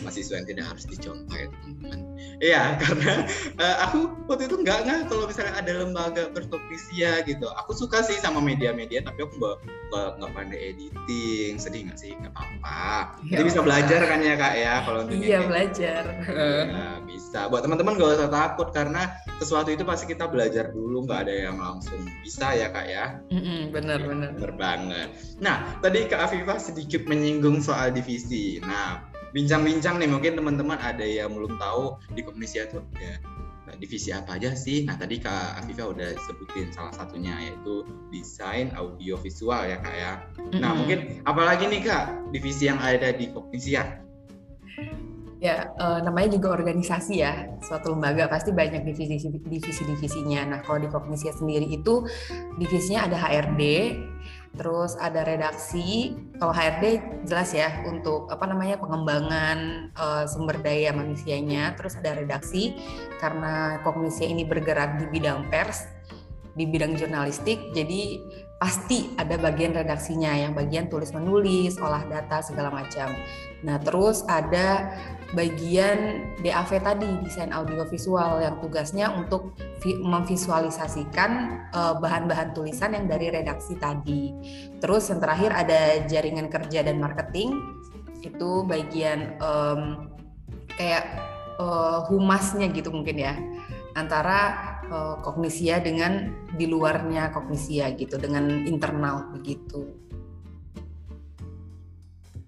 mahasiswa 0.05 0.35
yang 0.39 0.49
tidak 0.49 0.65
harus 0.71 0.85
dicontoh 0.85 1.35
ya 1.35 1.49
teman-teman. 1.49 1.99
Iya, 2.39 2.63
karena 2.83 3.13
uh, 3.59 3.77
aku 3.89 3.99
waktu 4.29 4.47
itu 4.53 4.57
nggak 4.61 4.79
nggak 4.85 5.01
kalau 5.09 5.25
misalnya 5.25 5.55
ada 5.57 5.73
lembaga 5.81 6.23
pertopisia 6.31 7.25
gitu. 7.25 7.49
Aku 7.65 7.73
suka 7.73 8.05
sih 8.05 8.21
sama 8.21 8.39
media-media, 8.45 9.03
tapi 9.03 9.25
aku 9.25 9.35
nggak 9.41 9.57
nggak 10.21 10.33
pandai 10.37 10.61
editing. 10.75 11.57
Sedih 11.57 11.89
nggak 11.89 11.99
sih? 11.99 12.13
Nggak 12.15 12.33
apa-apa. 12.37 13.19
Jadi 13.25 13.43
bisa 13.43 13.61
belajar 13.65 14.01
kan 14.05 14.21
ya 14.21 14.35
kak 14.37 14.55
ya 14.55 14.75
kalau 14.85 14.99
untuk 15.09 15.17
Iya 15.17 15.39
belajar. 15.49 16.03
Ya, 16.29 16.89
bisa 17.05 17.47
buat 17.49 17.63
teman-teman 17.63 17.99
gak 17.99 18.19
usah 18.19 18.31
takut 18.31 18.69
karena 18.75 19.11
sesuatu 19.39 19.71
itu 19.71 19.83
pasti 19.83 20.11
kita 20.11 20.31
belajar 20.31 20.71
dulu 20.71 21.07
nggak 21.07 21.21
ada 21.27 21.35
yang 21.51 21.57
langsung 21.59 21.99
bisa 22.23 22.55
ya 22.55 22.71
kak 22.71 22.87
ya 22.87 23.19
mm-hmm, 23.31 23.61
benar 23.75 23.99
ya, 24.03 24.07
benar 24.07 24.31
benar 24.35 24.53
banget 24.55 25.09
nah 25.39 25.57
tadi 25.83 26.07
kak 26.07 26.31
Afifah 26.31 26.59
sedikit 26.59 27.07
menyinggung 27.07 27.63
soal 27.63 27.91
divisi 27.95 28.63
nah 28.63 29.03
bincang-bincang 29.35 29.99
nih 29.99 30.09
mungkin 30.09 30.39
teman-teman 30.39 30.79
ada 30.79 31.03
yang 31.03 31.35
belum 31.35 31.59
tahu 31.59 31.99
di 32.15 32.23
komisi 32.23 32.63
itu 32.63 32.79
ya 32.97 33.19
divisi 33.79 34.15
apa 34.15 34.39
aja 34.39 34.55
sih? 34.55 34.87
Nah 34.87 34.95
tadi 34.95 35.19
Kak 35.19 35.59
Afifah 35.59 35.91
udah 35.91 36.15
sebutin 36.31 36.71
salah 36.71 36.95
satunya 36.95 37.35
yaitu 37.43 37.83
desain 38.15 38.71
audio 38.79 39.19
visual 39.19 39.67
ya 39.67 39.83
Kak 39.83 39.95
ya. 39.99 40.13
Mm-hmm. 40.39 40.61
Nah 40.63 40.71
mungkin 40.79 40.99
apalagi 41.27 41.67
nih 41.67 41.83
Kak 41.83 42.31
divisi 42.31 42.71
yang 42.71 42.79
ada 42.79 43.11
di 43.11 43.35
Kognisia? 43.35 44.05
Ya, 45.43 45.69
uh, 45.77 46.01
namanya 46.01 46.41
juga 46.41 46.57
organisasi 46.57 47.21
ya. 47.21 47.53
Suatu 47.61 47.93
lembaga 47.93 48.33
pasti 48.33 48.49
banyak 48.49 48.81
divisi 48.81 49.29
divisi-divisinya. 49.29 50.41
Nah, 50.49 50.59
kalau 50.65 50.81
di 50.81 50.89
Kognisia 50.89 51.37
sendiri 51.37 51.69
itu 51.69 52.01
divisinya 52.57 53.05
ada 53.05 53.21
HRD, 53.21 53.93
terus 54.59 54.99
ada 54.99 55.23
redaksi. 55.23 56.15
Kalau 56.35 56.51
HRD 56.51 56.85
jelas 57.27 57.55
ya 57.55 57.83
untuk 57.87 58.27
apa 58.27 58.47
namanya 58.51 58.79
pengembangan 58.79 59.91
uh, 59.95 60.25
sumber 60.27 60.59
daya 60.59 60.91
manusianya. 60.91 61.79
Terus 61.79 61.95
ada 61.99 62.19
redaksi 62.19 62.75
karena 63.23 63.79
Kognisia 63.87 64.27
ini 64.27 64.43
bergerak 64.43 64.99
di 64.99 65.07
bidang 65.11 65.47
pers, 65.51 65.94
di 66.55 66.65
bidang 66.67 66.95
jurnalistik. 66.95 67.75
Jadi 67.75 68.23
pasti 68.59 69.13
ada 69.21 69.37
bagian 69.37 69.75
redaksinya 69.77 70.33
yang 70.33 70.57
bagian 70.57 70.89
tulis 70.89 71.13
menulis, 71.13 71.77
olah 71.83 72.07
data 72.07 72.41
segala 72.41 72.73
macam. 72.73 73.13
Nah, 73.61 73.77
terus 73.81 74.25
ada 74.25 74.95
bagian 75.35 76.23
DAV 76.41 76.71
tadi, 76.81 77.11
desain 77.27 77.51
audiovisual 77.51 78.41
yang 78.41 78.57
tugasnya 78.63 79.11
untuk 79.13 79.59
memvisualisasikan 79.85 81.31
uh, 81.75 81.99
bahan-bahan 81.99 82.55
tulisan 82.57 82.95
yang 82.95 83.05
dari 83.11 83.29
redaksi 83.29 83.75
tadi. 83.77 84.33
Terus 84.79 85.11
yang 85.11 85.21
terakhir 85.21 85.51
ada 85.53 85.81
jaringan 86.07 86.49
kerja 86.49 86.87
dan 86.87 87.03
marketing. 87.03 87.53
Itu 88.25 88.65
bagian 88.65 89.37
um, 89.45 90.09
kayak 90.81 91.05
uh, 91.61 92.07
humasnya 92.09 92.71
gitu 92.73 92.89
mungkin 92.95 93.21
ya. 93.21 93.35
Antara 93.95 94.74
uh, 94.89 95.21
kognisia 95.21 95.81
dengan 95.81 96.33
di 96.57 96.67
luarnya 96.69 97.31
kognisia 97.33 97.93
gitu 97.97 98.17
dengan 98.17 98.65
internal 98.67 99.31
begitu. 99.33 100.05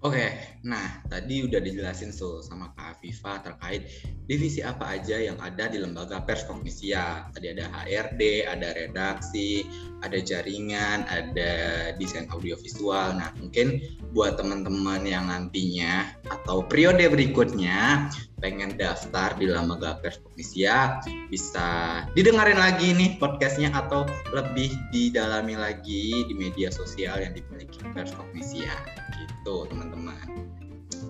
Oke, 0.05 0.56
nah 0.67 0.99
tadi 1.07 1.47
udah 1.47 1.63
dijelasin 1.63 2.11
tuh 2.11 2.43
sama 2.43 2.75
Kak 2.75 2.99
Afifa 2.99 3.39
terkait 3.39 3.87
divisi 4.27 4.59
apa 4.59 4.99
aja 4.99 5.15
yang 5.15 5.39
ada 5.39 5.71
di 5.71 5.79
lembaga 5.79 6.19
pers 6.21 6.43
kognisia. 6.43 7.31
Tadi 7.31 7.55
ada 7.55 7.71
HRD, 7.71 8.43
ada 8.43 8.75
redaksi, 8.75 9.63
ada 10.03 10.19
jaringan, 10.19 11.07
ada 11.07 11.51
desain 11.95 12.27
audiovisual. 12.35 13.15
Nah 13.15 13.31
mungkin 13.39 13.79
buat 14.11 14.35
teman-teman 14.35 15.07
yang 15.07 15.31
nantinya 15.31 16.11
atau 16.27 16.67
periode 16.67 17.07
berikutnya 17.07 18.11
pengen 18.37 18.77
daftar 18.77 19.33
di 19.39 19.49
lembaga 19.49 19.97
pers 19.97 20.21
kognisia 20.21 21.01
bisa 21.31 22.03
didengarin 22.13 22.59
lagi 22.59 22.93
nih 22.93 23.17
podcastnya 23.17 23.73
atau 23.73 24.05
lebih 24.29 24.69
didalami 24.93 25.57
lagi 25.57 26.27
di 26.27 26.35
media 26.37 26.69
sosial 26.69 27.17
yang 27.17 27.33
dimiliki 27.33 27.81
pers 27.95 28.13
kognisia 28.13 28.75
gitu 29.17 29.65
teman-teman. 29.71 30.56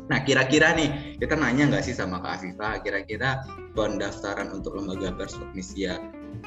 Nah 0.08 0.24
kira-kira 0.24 0.72
nih 0.76 1.20
kita 1.20 1.36
nanya 1.36 1.68
nggak 1.72 1.84
sih 1.84 1.96
sama 1.96 2.24
Kak 2.24 2.40
Afifa 2.40 2.80
kira-kira 2.84 3.44
pendaftaran 3.76 4.52
untuk 4.56 4.80
lembaga 4.80 5.12
pers 5.14 5.36
kognisia 5.36 6.00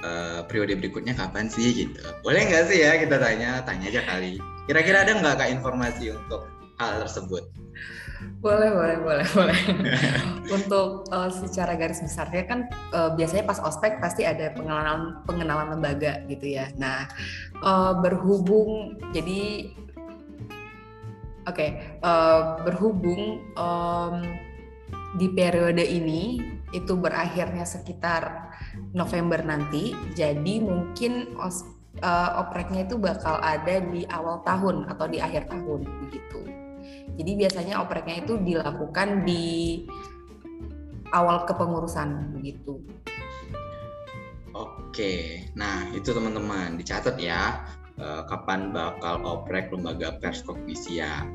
uh, 0.05 0.41
periode 0.49 0.81
berikutnya 0.81 1.13
kapan 1.13 1.47
sih 1.53 1.87
gitu? 1.87 2.01
Boleh 2.25 2.49
nggak 2.49 2.73
sih 2.73 2.85
ya 2.85 2.97
kita 2.97 3.21
tanya 3.21 3.61
tanya 3.65 3.87
aja 3.93 4.03
kali. 4.09 4.41
Kira-kira 4.65 5.05
ada 5.05 5.13
nggak 5.17 5.37
kak 5.37 5.51
informasi 5.53 6.15
untuk 6.17 6.49
hal 6.81 7.05
tersebut? 7.05 7.45
Boleh, 8.41 8.73
boleh, 8.73 8.97
boleh, 9.01 9.27
boleh. 9.33 9.61
Untuk 10.57 11.09
uh, 11.09 11.33
secara 11.33 11.73
garis 11.77 12.05
besarnya 12.05 12.45
kan 12.45 12.69
uh, 12.93 13.17
biasanya 13.17 13.49
pas 13.49 13.61
ospek 13.65 13.97
pasti 13.97 14.29
ada 14.29 14.53
pengenalan 14.53 15.25
pengenalan 15.25 15.77
lembaga 15.77 16.21
gitu 16.29 16.57
ya. 16.57 16.69
Nah, 16.77 17.09
uh, 17.65 17.97
berhubung 18.01 19.01
jadi 19.17 19.73
okay, 21.49 22.01
uh, 22.05 22.61
berhubung 22.67 23.41
um, 23.57 24.17
di 25.17 25.29
periode 25.33 25.83
ini 25.83 26.39
itu 26.71 26.95
berakhirnya 26.95 27.67
sekitar 27.67 28.55
November 28.95 29.43
nanti, 29.43 29.91
jadi 30.15 30.63
mungkin 30.63 31.35
os, 31.41 31.67
uh, 32.03 32.47
opreknya 32.47 32.87
itu 32.87 32.95
bakal 32.95 33.43
ada 33.43 33.83
di 33.83 34.07
awal 34.07 34.43
tahun 34.47 34.87
atau 34.87 35.11
di 35.11 35.19
akhir 35.19 35.51
tahun 35.51 35.83
begitu. 36.07 36.41
Jadi 37.19 37.31
biasanya 37.37 37.83
opreknya 37.83 38.23
itu 38.23 38.39
dilakukan 38.39 39.27
di 39.27 39.85
awal 41.11 41.43
kepengurusan 41.45 42.39
begitu. 42.39 42.79
Oke, 44.51 45.47
nah 45.55 45.87
itu 45.95 46.11
teman-teman 46.11 46.75
dicatat 46.75 47.15
ya 47.19 47.63
eh, 48.01 48.23
kapan 48.27 48.73
bakal 48.73 49.21
oprek 49.23 49.69
lembaga 49.69 50.17
pers 50.17 50.41
kognisia. 50.41 51.29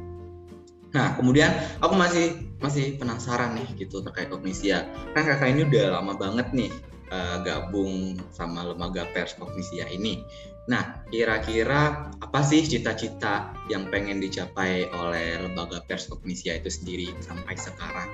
Nah 0.92 1.14
kemudian 1.14 1.54
aku 1.80 1.94
masih 1.94 2.50
masih 2.58 2.98
penasaran 2.98 3.54
nih 3.54 3.86
gitu 3.86 4.02
terkait 4.02 4.34
kognisia. 4.34 4.90
Kan 5.14 5.30
kakak 5.30 5.54
ini 5.54 5.70
udah 5.70 6.02
lama 6.02 6.18
banget 6.18 6.50
nih 6.52 6.72
uh, 7.12 7.38
gabung 7.44 8.18
sama 8.34 8.66
lembaga 8.66 9.06
pers 9.14 9.38
kognisia 9.38 9.86
ini. 9.92 10.24
Nah, 10.66 11.06
kira-kira 11.14 12.10
apa 12.18 12.42
sih 12.42 12.66
cita-cita 12.66 13.54
yang 13.70 13.86
pengen 13.94 14.18
dicapai 14.18 14.90
oleh 14.90 15.38
lembaga 15.46 15.86
pers 15.86 16.10
kognisia 16.10 16.58
itu 16.58 16.74
sendiri 16.74 17.14
sampai 17.22 17.54
sekarang? 17.54 18.10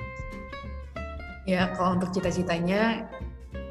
Ya, 1.47 1.71
kalau 1.79 1.95
untuk 1.95 2.11
cita-citanya 2.11 3.07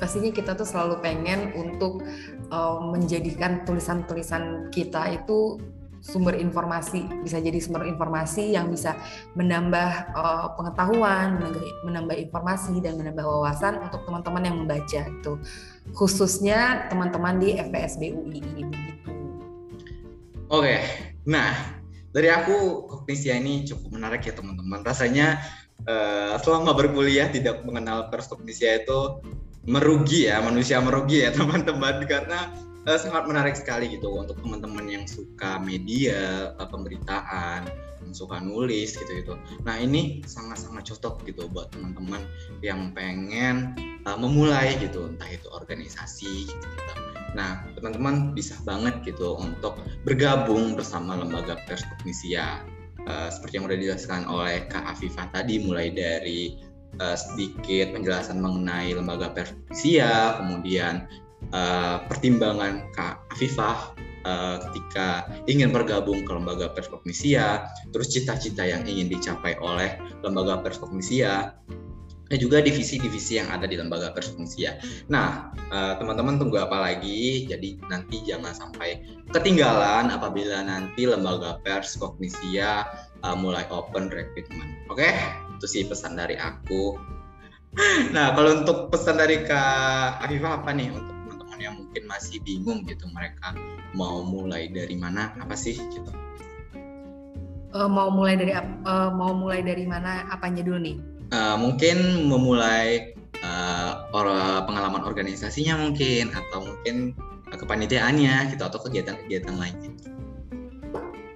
pastinya 0.00 0.32
kita 0.32 0.56
tuh 0.56 0.64
selalu 0.64 0.96
pengen 1.04 1.52
untuk 1.52 2.00
uh, 2.50 2.78
menjadikan 2.82 3.62
tulisan-tulisan 3.64 4.68
kita 4.74 5.22
itu 5.22 5.58
sumber 6.00 6.32
informasi 6.32 7.04
bisa 7.20 7.36
jadi 7.36 7.60
sumber 7.60 7.84
informasi 7.84 8.56
yang 8.56 8.72
bisa 8.72 8.96
menambah 9.36 10.16
uh, 10.16 10.56
pengetahuan 10.56 11.36
menambah, 11.36 11.64
menambah 11.84 12.16
informasi 12.16 12.80
dan 12.80 12.96
menambah 12.96 13.20
wawasan 13.20 13.76
untuk 13.84 14.08
teman-teman 14.08 14.42
yang 14.48 14.56
membaca 14.64 15.00
itu 15.06 15.32
khususnya 15.92 16.88
teman-teman 16.88 17.36
di 17.36 17.60
FPSB 17.60 18.16
UI 18.16 18.40
ini 18.40 18.62
begitu. 18.64 19.10
Oke, 20.50 20.82
nah 21.28 21.54
dari 22.10 22.26
aku 22.26 22.88
kognisia 22.90 23.38
ini 23.38 23.62
cukup 23.62 23.94
menarik 23.94 24.26
ya 24.26 24.34
teman-teman. 24.34 24.82
Rasanya 24.82 25.38
uh, 25.86 26.34
selama 26.42 26.74
berkuliah 26.74 27.30
tidak 27.30 27.62
mengenal 27.62 28.10
perskognisia 28.10 28.82
itu 28.82 29.22
merugi 29.68 30.28
ya 30.30 30.40
manusia 30.40 30.80
merugi 30.80 31.24
ya 31.24 31.30
teman-teman 31.36 32.04
karena 32.08 32.48
uh, 32.88 32.98
sangat 32.98 33.28
menarik 33.28 33.56
sekali 33.56 33.92
gitu 33.92 34.08
untuk 34.08 34.38
teman-teman 34.40 34.86
yang 34.88 35.04
suka 35.04 35.60
media, 35.60 36.52
uh, 36.56 36.68
pemberitaan, 36.68 37.68
yang 38.00 38.12
suka 38.16 38.40
nulis 38.40 38.96
gitu 38.96 39.10
gitu. 39.20 39.34
Nah 39.66 39.76
ini 39.76 40.24
sangat-sangat 40.24 40.88
cocok 40.94 41.28
gitu 41.28 41.50
buat 41.52 41.68
teman-teman 41.74 42.24
yang 42.64 42.94
pengen 42.96 43.76
uh, 44.08 44.16
memulai 44.16 44.76
gitu, 44.80 45.10
entah 45.12 45.28
itu 45.28 45.48
organisasi 45.52 46.48
gitu. 46.48 46.64
gitu. 46.64 46.92
Nah 47.36 47.62
teman-teman 47.76 48.32
bisa 48.32 48.56
banget 48.64 49.04
gitu 49.04 49.36
untuk 49.36 49.76
bergabung 50.08 50.74
bersama 50.74 51.18
lembaga 51.18 51.60
pers 51.68 51.84
Kognisia. 51.84 52.64
Uh, 53.00 53.32
seperti 53.32 53.56
yang 53.56 53.64
udah 53.64 53.80
dijelaskan 53.80 54.28
oleh 54.28 54.68
Kak 54.68 54.84
Afifah 54.84 55.32
tadi, 55.32 55.56
mulai 55.64 55.88
dari 55.88 56.69
uh, 56.98 57.14
sedikit 57.14 57.94
penjelasan 57.94 58.42
mengenai 58.42 58.90
lembaga 58.96 59.30
Persia, 59.30 60.40
kemudian 60.42 61.06
uh, 61.54 62.02
pertimbangan 62.10 62.90
Kak 62.96 63.22
Afifah 63.36 63.94
uh, 64.26 64.56
ketika 64.68 65.30
ingin 65.46 65.70
bergabung 65.70 66.26
ke 66.26 66.32
lembaga 66.34 66.72
Perskognisia, 66.74 67.70
terus 67.94 68.10
cita-cita 68.10 68.66
yang 68.66 68.82
ingin 68.88 69.06
dicapai 69.06 69.54
oleh 69.62 69.94
lembaga 70.26 70.58
Perskognisia, 70.64 71.54
dan 72.30 72.38
juga 72.38 72.62
divisi-divisi 72.62 73.42
yang 73.42 73.50
ada 73.50 73.66
di 73.66 73.74
lembaga 73.74 74.14
Perskognisia. 74.14 74.78
Nah, 75.10 75.50
teman-teman 75.98 76.38
tunggu 76.38 76.62
apa 76.62 76.78
lagi? 76.78 77.42
Jadi 77.50 77.82
nanti 77.90 78.22
jangan 78.22 78.54
sampai 78.54 79.02
ketinggalan 79.34 80.14
apabila 80.14 80.62
nanti 80.62 81.10
lembaga 81.10 81.58
Perskognisia 81.66 82.86
uh, 83.26 83.34
mulai 83.34 83.66
open 83.74 84.14
recruitment. 84.14 84.78
Oke? 84.86 85.10
Okay? 85.10 85.49
Itu 85.60 85.68
sih 85.68 85.84
pesan 85.84 86.16
dari 86.16 86.40
aku. 86.40 86.96
Nah 88.16 88.34
kalau 88.34 88.64
untuk 88.64 88.90
pesan 88.90 89.20
dari 89.20 89.46
kak 89.46 90.26
Afifah 90.26 90.58
apa 90.58 90.74
nih? 90.74 90.90
Untuk 90.90 91.14
teman-teman 91.22 91.58
yang 91.62 91.74
mungkin 91.78 92.02
masih 92.10 92.42
bingung 92.42 92.82
gitu 92.82 93.06
mereka 93.14 93.54
mau 93.94 94.26
mulai 94.26 94.66
dari 94.72 94.98
mana 94.98 95.30
apa 95.38 95.54
sih 95.54 95.78
gitu? 95.78 96.10
Uh, 97.70 97.86
mau 97.86 98.10
mulai 98.10 98.34
dari 98.34 98.50
uh, 98.58 99.14
mau 99.14 99.30
mulai 99.30 99.62
dari 99.62 99.86
mana 99.86 100.26
apanya 100.34 100.66
dulu 100.66 100.82
nih? 100.82 100.96
Uh, 101.30 101.54
mungkin 101.54 102.26
memulai 102.26 103.14
uh, 103.46 104.02
or 104.10 104.26
pengalaman 104.66 105.06
organisasinya 105.06 105.78
mungkin 105.78 106.34
atau 106.34 106.66
mungkin 106.66 107.14
kepanitiaannya 107.54 108.50
gitu 108.50 108.66
atau 108.66 108.82
kegiatan-kegiatan 108.82 109.54
lainnya 109.54 109.94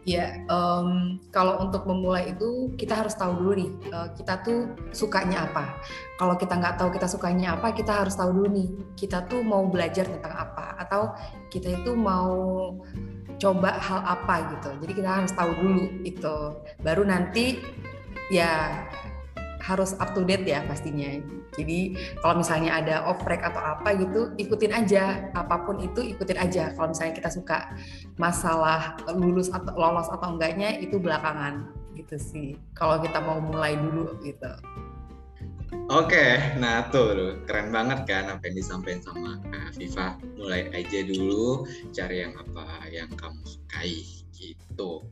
Ya, 0.05 0.45
um, 0.53 1.17
kalau 1.33 1.65
untuk 1.65 1.89
memulai 1.89 2.37
itu 2.37 2.77
kita 2.77 2.93
harus 2.93 3.17
tahu 3.17 3.41
dulu 3.41 3.53
nih, 3.57 3.71
uh, 3.89 4.13
kita 4.13 4.45
tuh 4.45 4.69
sukanya 4.93 5.49
apa. 5.49 5.81
Kalau 6.21 6.37
kita 6.37 6.61
nggak 6.61 6.77
tahu 6.77 6.93
kita 6.93 7.09
sukanya 7.09 7.57
apa, 7.57 7.73
kita 7.73 8.05
harus 8.05 8.13
tahu 8.13 8.37
dulu 8.37 8.49
nih, 8.53 8.69
kita 9.01 9.25
tuh 9.33 9.41
mau 9.41 9.65
belajar 9.65 10.05
tentang 10.05 10.37
apa, 10.37 10.77
atau 10.77 11.17
kita 11.49 11.73
itu 11.81 11.97
mau 11.97 12.37
coba 13.41 13.81
hal 13.81 14.05
apa 14.05 14.45
gitu. 14.53 14.71
Jadi 14.85 14.93
kita 14.93 15.11
harus 15.25 15.33
tahu 15.33 15.51
dulu 15.57 15.85
itu, 16.05 16.37
baru 16.85 17.09
nanti 17.09 17.65
ya 18.29 18.85
harus 19.65 19.97
up 19.97 20.13
to 20.13 20.21
date 20.29 20.45
ya 20.45 20.61
pastinya. 20.69 21.09
Jadi 21.57 21.97
kalau 22.21 22.45
misalnya 22.45 22.85
ada 22.85 22.97
oprek 23.09 23.41
atau 23.41 23.65
apa 23.65 23.97
gitu, 23.97 24.37
ikutin 24.37 24.77
aja 24.77 25.33
apa 25.33 25.65
pun 25.65 25.81
itu 25.81 26.05
ikutin 26.05 26.37
aja. 26.37 26.77
Kalau 26.77 26.93
misalnya 26.93 27.15
kita 27.17 27.31
suka 27.33 27.73
masalah 28.21 29.01
lulus 29.17 29.49
atau 29.49 29.73
lolos 29.73 30.13
atau 30.13 30.37
enggaknya 30.37 30.77
itu 30.85 31.01
belakangan 31.01 31.73
gitu 31.97 32.21
sih. 32.21 32.49
Kalau 32.77 33.01
kita 33.01 33.25
mau 33.25 33.41
mulai 33.41 33.81
dulu 33.81 34.21
gitu. 34.21 34.53
Oke, 35.91 36.39
nah 36.63 36.87
tuh 36.89 37.43
keren 37.45 37.75
banget 37.75 38.07
kan 38.07 38.31
apa 38.31 38.47
yang 38.47 38.57
disampaikan 38.57 39.03
sama 39.03 39.33
Viva. 39.75 40.17
Mulai 40.39 40.71
aja 40.71 41.01
dulu 41.03 41.67
cari 41.91 42.23
yang 42.23 42.37
apa 42.37 42.89
yang 42.93 43.11
kamu 43.17 43.43
sukai 43.43 44.01
gitu. 44.33 45.03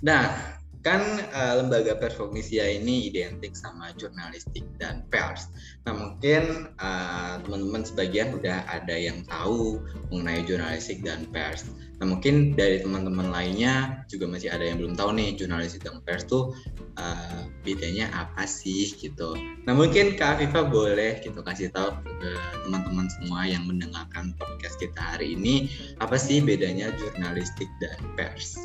Nah, 0.00 0.59
kan 0.80 1.00
uh, 1.36 1.60
lembaga 1.60 1.92
performisia 1.92 2.64
ini 2.64 3.12
identik 3.12 3.52
sama 3.52 3.92
jurnalistik 4.00 4.64
dan 4.80 5.04
pers. 5.12 5.52
Nah 5.84 5.92
mungkin 5.92 6.72
uh, 6.80 7.36
teman-teman 7.44 7.84
sebagian 7.84 8.32
udah 8.32 8.64
ada 8.64 8.96
yang 8.96 9.20
tahu 9.28 9.84
mengenai 10.08 10.40
jurnalistik 10.48 11.04
dan 11.04 11.28
pers. 11.28 11.68
Nah 12.00 12.08
mungkin 12.08 12.56
dari 12.56 12.80
teman-teman 12.80 13.28
lainnya 13.28 14.04
juga 14.08 14.24
masih 14.24 14.48
ada 14.48 14.64
yang 14.64 14.80
belum 14.80 14.96
tahu 14.96 15.12
nih 15.20 15.36
jurnalistik 15.36 15.84
dan 15.84 16.00
pers 16.00 16.24
tuh 16.24 16.56
uh, 16.96 17.44
bedanya 17.60 18.08
apa 18.16 18.48
sih 18.48 18.96
gitu. 18.96 19.36
Nah 19.68 19.76
mungkin 19.76 20.16
Kak 20.16 20.40
Afifa 20.40 20.64
boleh 20.64 21.20
gitu 21.20 21.44
kasih 21.44 21.68
tahu 21.76 21.92
ke 22.24 22.32
teman-teman 22.64 23.04
semua 23.20 23.44
yang 23.44 23.68
mendengarkan 23.68 24.32
podcast 24.40 24.80
kita 24.80 24.96
hari 24.96 25.36
ini 25.36 25.68
apa 26.00 26.16
sih 26.16 26.40
bedanya 26.40 26.88
jurnalistik 26.96 27.68
dan 27.84 28.00
pers. 28.16 28.64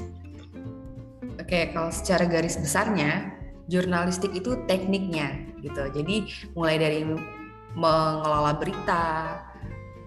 Oke, 1.45 1.69
kalau 1.77 1.93
secara 1.93 2.25
garis 2.25 2.57
besarnya, 2.57 3.29
jurnalistik 3.69 4.33
itu 4.33 4.57
tekniknya 4.65 5.45
gitu. 5.61 5.93
Jadi 5.93 6.25
mulai 6.57 6.81
dari 6.81 7.05
mengelola 7.77 8.57
berita, 8.57 9.37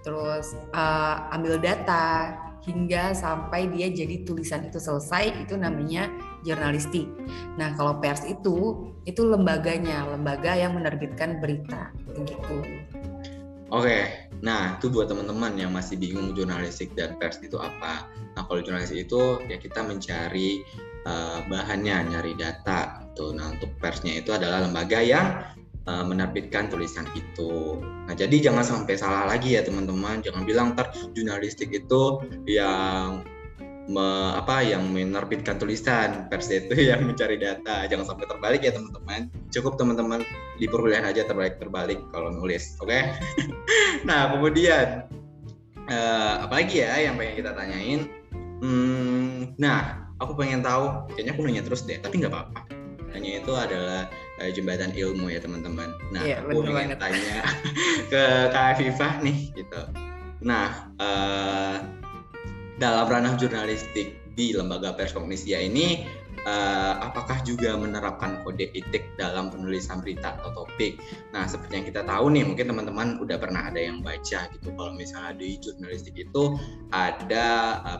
terus 0.02 0.58
uh, 0.74 1.30
ambil 1.30 1.62
data 1.62 2.34
hingga 2.66 3.14
sampai 3.14 3.70
dia 3.70 3.86
jadi 3.86 4.26
tulisan 4.26 4.66
itu 4.66 4.82
selesai 4.82 5.46
itu 5.46 5.54
namanya 5.54 6.10
jurnalistik. 6.42 7.06
Nah, 7.54 7.70
kalau 7.78 8.02
pers 8.02 8.26
itu 8.26 8.90
itu 9.06 9.22
lembaganya, 9.22 10.10
lembaga 10.10 10.58
yang 10.58 10.74
menerbitkan 10.74 11.38
berita 11.38 11.94
begitu. 12.18 12.66
Oke, 13.68 14.28
nah 14.40 14.80
itu 14.80 14.88
buat 14.88 15.12
teman-teman 15.12 15.52
yang 15.60 15.70
masih 15.76 16.00
bingung 16.00 16.32
jurnalistik 16.32 16.96
dan 16.96 17.20
pers 17.20 17.36
itu 17.44 17.60
apa. 17.60 18.08
Nah, 18.32 18.42
kalau 18.48 18.64
jurnalistik 18.64 19.06
itu 19.06 19.44
ya 19.44 19.60
kita 19.60 19.84
mencari 19.84 20.64
uh, 21.06 21.44
bahannya, 21.46 22.10
nyari 22.10 22.34
data. 22.34 23.04
Tuh, 23.14 23.34
nah 23.34 23.50
untuk 23.52 23.74
persnya 23.82 24.18
itu 24.18 24.30
adalah 24.34 24.62
lembaga 24.62 25.02
yang 25.02 25.42
uh, 25.88 26.04
menerbitkan 26.04 26.68
tulisan 26.68 27.08
itu. 27.16 27.80
Nah 27.80 28.14
jadi 28.14 28.50
jangan 28.50 28.64
sampai 28.64 28.94
salah 28.94 29.26
lagi 29.26 29.56
ya 29.56 29.64
teman-teman. 29.64 30.20
Jangan 30.20 30.42
bilang 30.44 30.74
ter 30.78 30.92
jurnalistik 31.16 31.72
itu 31.72 32.22
yang 32.44 33.24
me, 33.88 34.36
apa 34.36 34.60
yang 34.60 34.92
menerbitkan 34.92 35.56
tulisan, 35.56 36.28
pers 36.28 36.52
itu 36.52 36.76
yang 36.92 37.08
mencari 37.08 37.40
data. 37.40 37.88
Jangan 37.88 38.14
sampai 38.14 38.26
terbalik 38.28 38.60
ya 38.62 38.72
teman-teman. 38.76 39.32
Cukup 39.48 39.80
teman-teman 39.80 40.22
di 40.60 40.68
perkuliahan 40.68 41.08
aja 41.08 41.24
terbalik 41.24 41.56
terbalik 41.56 41.98
kalau 42.12 42.30
nulis, 42.30 42.76
oke? 42.84 42.92
Okay? 42.92 43.16
nah 44.08 44.28
kemudian 44.36 45.08
uh, 45.88 46.44
apa 46.44 46.54
lagi 46.62 46.84
ya 46.84 47.08
yang 47.08 47.16
pengen 47.16 47.34
kita 47.40 47.52
tanyain? 47.56 48.00
Hmm, 48.58 49.54
nah 49.56 50.07
aku 50.18 50.32
pengen 50.34 50.60
tahu 50.62 51.06
kayaknya 51.14 51.32
aku 51.34 51.40
nanya 51.46 51.62
terus 51.64 51.82
deh 51.86 51.98
tapi 51.98 52.22
nggak 52.22 52.32
apa-apa. 52.34 52.60
Hanya 53.16 53.40
itu 53.40 53.52
adalah 53.56 54.10
uh, 54.38 54.50
jembatan 54.52 54.92
ilmu 54.92 55.32
ya 55.32 55.40
teman-teman. 55.40 55.96
Nah 56.12 56.22
yeah, 56.22 56.44
aku 56.44 56.60
pengen 56.66 56.94
banget. 56.94 57.00
tanya 57.00 57.36
ke 58.12 58.22
kak 58.52 58.76
Viva 58.78 59.08
nih 59.24 59.38
gitu. 59.56 59.80
Nah 60.44 60.92
uh, 61.00 61.76
dalam 62.78 63.06
ranah 63.10 63.34
jurnalistik 63.40 64.18
di 64.38 64.54
lembaga 64.54 64.94
pers 64.94 65.10
kognisia 65.10 65.58
ini 65.58 66.06
uh, 66.44 66.94
apakah 67.02 67.40
juga 67.42 67.74
menerapkan 67.74 68.42
kode 68.44 68.70
etik 68.76 69.10
dalam 69.18 69.50
penulisan 69.50 69.98
berita 70.04 70.38
atau 70.38 70.64
topik. 70.64 71.00
Nah, 71.34 71.48
seperti 71.48 71.82
yang 71.82 71.86
kita 71.88 72.02
tahu 72.04 72.30
nih, 72.30 72.44
mungkin 72.46 72.70
teman-teman 72.70 73.18
udah 73.18 73.38
pernah 73.40 73.70
ada 73.70 73.80
yang 73.80 74.04
baca 74.04 74.46
gitu. 74.52 74.68
Kalau 74.74 74.92
misalnya 74.94 75.34
di 75.34 75.58
jurnalistik 75.58 76.14
itu 76.14 76.54
ada 76.94 77.78
uh, 77.82 77.98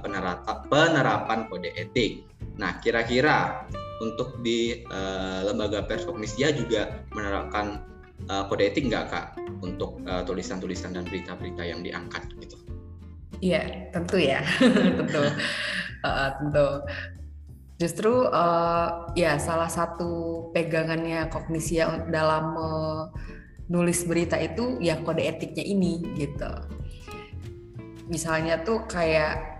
penerapan 0.70 1.48
kode 1.51 1.70
etik. 1.74 2.27
Nah, 2.59 2.79
kira-kira 2.79 3.66
untuk 3.98 4.38
di 4.46 4.87
uh, 4.90 5.42
lembaga 5.48 5.83
pers 5.87 6.07
kognisia 6.07 6.55
juga 6.55 7.03
menerapkan 7.16 7.83
uh, 8.31 8.46
kode 8.46 8.70
etik 8.70 8.87
nggak 8.87 9.11
kak 9.11 9.27
untuk 9.59 9.98
tulisan-tulisan 10.27 10.94
uh, 10.94 11.03
dan 11.03 11.05
berita-berita 11.11 11.62
yang 11.66 11.83
diangkat 11.83 12.22
gitu? 12.38 12.59
Iya, 13.38 13.90
tentu 13.94 14.18
ya, 14.18 14.42
tentu, 14.98 15.22
uh, 16.03 16.29
tentu. 16.42 16.66
Justru 17.78 18.26
uh, 18.26 19.14
ya 19.14 19.38
salah 19.38 19.70
satu 19.70 20.50
pegangannya 20.50 21.30
kognisia 21.30 22.10
dalam 22.10 22.58
menulis 23.70 24.02
berita 24.02 24.34
itu 24.34 24.82
ya 24.82 24.98
kode 24.98 25.22
etiknya 25.22 25.62
ini 25.62 26.02
gitu. 26.18 26.50
Misalnya 28.10 28.66
tuh 28.66 28.82
kayak 28.90 29.58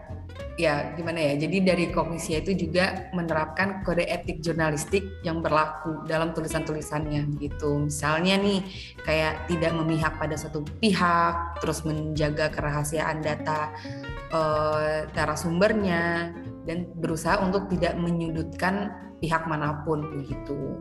ya 0.59 0.90
gimana 0.98 1.22
ya 1.22 1.46
jadi 1.46 1.70
dari 1.70 1.87
kognisia 1.94 2.42
itu 2.42 2.66
juga 2.66 3.07
menerapkan 3.14 3.87
kode 3.87 4.02
etik 4.02 4.42
jurnalistik 4.42 5.07
yang 5.22 5.38
berlaku 5.38 6.02
dalam 6.11 6.35
tulisan-tulisannya 6.35 7.38
gitu 7.38 7.87
misalnya 7.87 8.35
nih 8.42 8.66
kayak 9.07 9.46
tidak 9.46 9.70
memihak 9.78 10.18
pada 10.18 10.35
satu 10.35 10.66
pihak 10.83 11.62
terus 11.62 11.87
menjaga 11.87 12.50
kerahasiaan 12.50 13.22
data 13.22 13.70
uh, 14.35 15.07
narasumbernya 15.14 16.35
dan 16.68 16.85
berusaha 17.00 17.40
untuk 17.40 17.72
tidak 17.72 17.96
menyudutkan 17.96 18.92
pihak 19.24 19.48
mana 19.48 19.81
pun 19.88 20.04
begitu. 20.20 20.76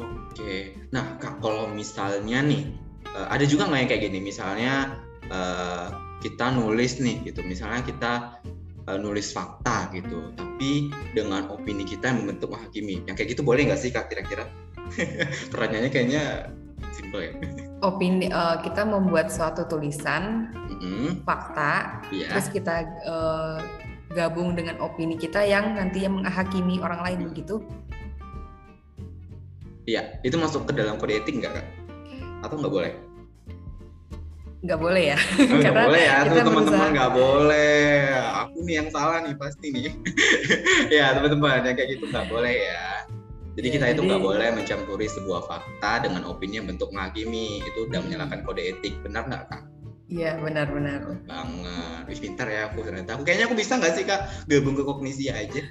Oke. 0.00 0.72
Nah 0.96 1.20
kak 1.20 1.44
kalau 1.44 1.68
misalnya 1.68 2.40
nih 2.40 2.72
uh, 3.12 3.28
ada 3.28 3.44
juga 3.44 3.68
nggak 3.68 3.80
yang 3.84 3.90
kayak 3.92 4.02
gini? 4.08 4.18
Misalnya 4.24 4.96
uh, 5.28 5.92
kita 6.24 6.56
nulis 6.56 6.96
nih 6.98 7.20
gitu. 7.28 7.44
Misalnya 7.44 7.84
kita 7.84 8.12
uh, 8.88 8.98
nulis 8.98 9.28
fakta 9.30 9.92
gitu. 9.92 10.32
Tapi 10.40 10.88
dengan 11.12 11.52
opini 11.52 11.84
kita 11.84 12.10
yang 12.10 12.24
membentuk 12.24 12.56
menghakimi. 12.56 13.04
Yang 13.04 13.14
kayak 13.20 13.30
gitu 13.36 13.42
boleh 13.44 13.68
nggak 13.68 13.80
sih 13.80 13.92
kak 13.92 14.08
kira-kira? 14.08 14.48
Pertanyaannya 15.52 15.92
kayaknya 15.92 16.48
simple 16.96 17.20
ya. 17.20 17.32
Opini 17.80 18.28
uh, 18.32 18.60
kita 18.60 18.84
membuat 18.84 19.32
suatu 19.32 19.64
tulisan 19.68 20.52
mm-hmm. 20.52 21.24
fakta 21.24 22.04
yeah. 22.12 22.32
terus 22.32 22.48
kita 22.52 22.84
uh, 23.08 23.60
gabung 24.10 24.58
dengan 24.58 24.82
opini 24.82 25.14
kita 25.14 25.46
yang 25.46 25.78
nanti 25.78 26.02
yang 26.02 26.18
menghakimi 26.18 26.82
orang 26.82 27.00
lain 27.06 27.20
begitu 27.30 27.62
Iya, 29.88 30.22
itu 30.22 30.36
masuk 30.38 30.70
ke 30.70 30.72
dalam 30.76 31.02
kode 31.02 31.18
etik 31.18 31.40
nggak 31.40 31.50
kak? 31.50 31.66
Atau 32.46 32.62
nggak 32.62 32.70
boleh? 32.70 32.92
nggak 34.60 34.76
boleh 34.76 35.16
ya? 35.16 35.18
Oh, 35.18 35.56
nggak 35.64 35.72
boleh 35.72 36.02
ya 36.04 36.16
tuh 36.28 36.36
teman-teman 36.44 36.88
nggak 36.92 37.12
boleh. 37.16 37.88
Aku 38.44 38.56
nih 38.60 38.74
yang 38.76 38.88
salah 38.92 39.18
nih 39.24 39.34
pasti 39.40 39.66
nih. 39.72 39.88
Ya 40.94 41.16
teman-teman 41.16 41.64
yang 41.64 41.74
kayak 41.80 41.96
gitu 41.96 42.04
nggak 42.12 42.28
boleh 42.28 42.54
ya. 42.68 43.08
Jadi 43.56 43.66
ya, 43.66 43.72
kita 43.80 43.86
itu 43.96 44.00
nggak 44.04 44.22
boleh 44.22 44.48
mencampuri 44.52 45.08
sebuah 45.08 45.48
fakta 45.48 46.04
dengan 46.06 46.28
opini 46.28 46.60
yang 46.60 46.68
bentuk 46.68 46.92
menghakimi. 46.92 47.64
Itu 47.64 47.88
udah 47.88 48.04
menyalahkan 48.04 48.44
kode 48.44 48.62
etik. 48.62 48.94
Benar 49.00 49.26
nggak 49.32 49.44
kak 49.48 49.69
Iya 50.10 50.42
benar-benar 50.42 51.06
banget. 51.30 52.02
Wih 52.10 52.18
pintar 52.18 52.50
ya 52.50 52.66
aku 52.66 52.82
ternyata. 52.82 53.14
Aku 53.14 53.22
kayaknya 53.22 53.46
aku 53.46 53.54
bisa 53.54 53.78
nggak 53.78 53.94
sih 53.94 54.02
kak 54.02 54.26
gabung 54.50 54.74
ke 54.74 54.82
kognisi 54.82 55.30
aja? 55.30 55.62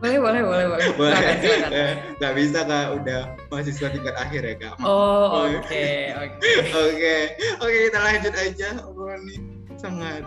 boleh 0.00 0.16
boleh 0.16 0.42
boleh 0.48 0.66
boleh. 0.72 0.88
Boleh. 1.00 2.16
Nggak 2.16 2.34
bisa 2.38 2.64
kak. 2.64 2.86
Udah 2.96 3.20
mahasiswa 3.52 3.88
tingkat 3.92 4.16
akhir 4.16 4.42
ya 4.46 4.54
kak. 4.56 4.74
Oh 4.80 5.44
oke 5.44 5.60
oke. 5.60 6.40
Oke. 6.88 7.16
Oke 7.60 7.78
kita 7.90 7.98
lanjut 8.00 8.34
aja. 8.38 8.68
Obrolan 8.88 9.20
ini 9.28 9.36
sangat 9.76 10.24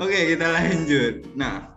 oke 0.00 0.10
okay, 0.10 0.34
kita 0.34 0.46
lanjut. 0.50 1.14
Nah. 1.38 1.76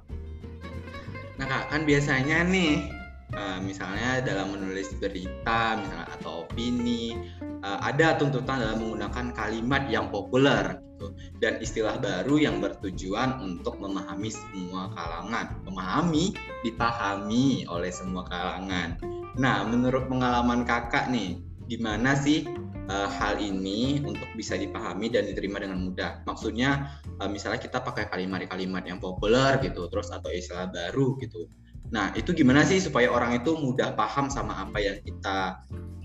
Nah 1.38 1.46
kak 1.46 1.70
kan 1.70 1.86
biasanya 1.86 2.42
nih 2.48 2.90
uh, 3.38 3.60
misalnya 3.62 4.26
dalam 4.26 4.58
menulis 4.58 4.90
berita 4.98 5.78
misalnya 5.78 6.08
atau 6.18 6.48
opini 6.48 7.14
uh, 7.64 7.80
ada 7.84 8.16
tuntutan 8.20 8.62
dalam 8.62 8.80
menggunakan 8.84 9.36
kalimat 9.36 9.88
yang 9.92 10.12
populer 10.12 10.80
gitu. 11.00 11.16
Dan 11.40 11.64
istilah 11.64 11.96
baru 11.98 12.36
yang 12.36 12.60
bertujuan 12.60 13.40
untuk 13.40 13.80
memahami 13.80 14.28
semua 14.28 14.92
kalangan. 14.92 15.56
Memahami 15.64 16.36
dipahami 16.68 17.64
oleh 17.72 17.92
semua 17.92 18.28
kalangan. 18.28 19.00
Nah 19.40 19.64
menurut 19.64 20.12
pengalaman 20.12 20.68
kakak 20.68 21.08
nih 21.08 21.40
gimana 21.72 22.18
sih 22.18 22.50
uh, 22.92 23.08
hal 23.08 23.40
ini 23.40 24.04
untuk 24.04 24.28
bisa 24.36 24.60
dipahami 24.60 25.08
dan 25.08 25.24
diterima 25.32 25.64
dengan 25.64 25.80
mudah? 25.80 26.28
Maksudnya 26.28 27.00
uh, 27.24 27.30
misalnya 27.32 27.64
kita 27.64 27.80
pakai 27.80 28.12
kalimat-kalimat 28.12 28.84
yang 28.84 29.00
populer 29.00 29.56
gitu 29.64 29.88
terus 29.88 30.12
atau 30.12 30.28
istilah 30.28 30.68
baru 30.68 31.16
gitu. 31.24 31.48
Nah 31.90 32.14
itu 32.14 32.36
gimana 32.38 32.62
sih 32.62 32.78
supaya 32.78 33.10
orang 33.10 33.42
itu 33.42 33.56
mudah 33.58 33.98
paham 33.98 34.30
sama 34.30 34.62
apa 34.62 34.78
yang 34.78 34.98
kita 35.02 35.58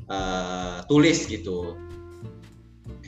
uh, 0.09 0.85
tulis 0.89 1.27
gitu 1.29 1.77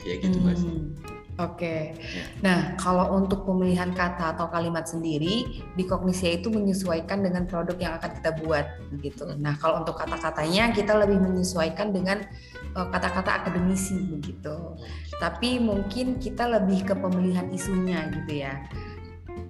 ya 0.05 0.15
gitu 0.21 0.37
hmm. 0.39 1.17
Oke. 1.37 1.93
Ya. 1.93 2.23
Nah, 2.41 2.59
kalau 2.81 3.13
untuk 3.13 3.45
pemilihan 3.45 3.93
kata 3.93 4.33
atau 4.33 4.49
kalimat 4.49 4.89
sendiri, 4.89 5.61
di 5.77 5.83
kognisi 5.85 6.41
itu 6.41 6.49
menyesuaikan 6.49 7.21
dengan 7.21 7.45
produk 7.45 7.77
yang 7.77 7.93
akan 8.01 8.09
kita 8.17 8.31
buat, 8.41 8.65
begitu. 8.89 9.29
Nah, 9.37 9.53
kalau 9.61 9.85
untuk 9.85 10.01
kata-katanya 10.01 10.73
kita 10.73 10.97
lebih 10.97 11.21
menyesuaikan 11.21 11.93
dengan 11.93 12.25
uh, 12.73 12.89
kata-kata 12.89 13.45
akademisi, 13.45 14.01
begitu. 14.17 14.81
Tapi 15.21 15.61
mungkin 15.61 16.17
kita 16.17 16.49
lebih 16.57 16.89
ke 16.89 16.97
pemilihan 16.97 17.45
isunya, 17.53 18.09
gitu 18.17 18.41
ya. 18.41 18.57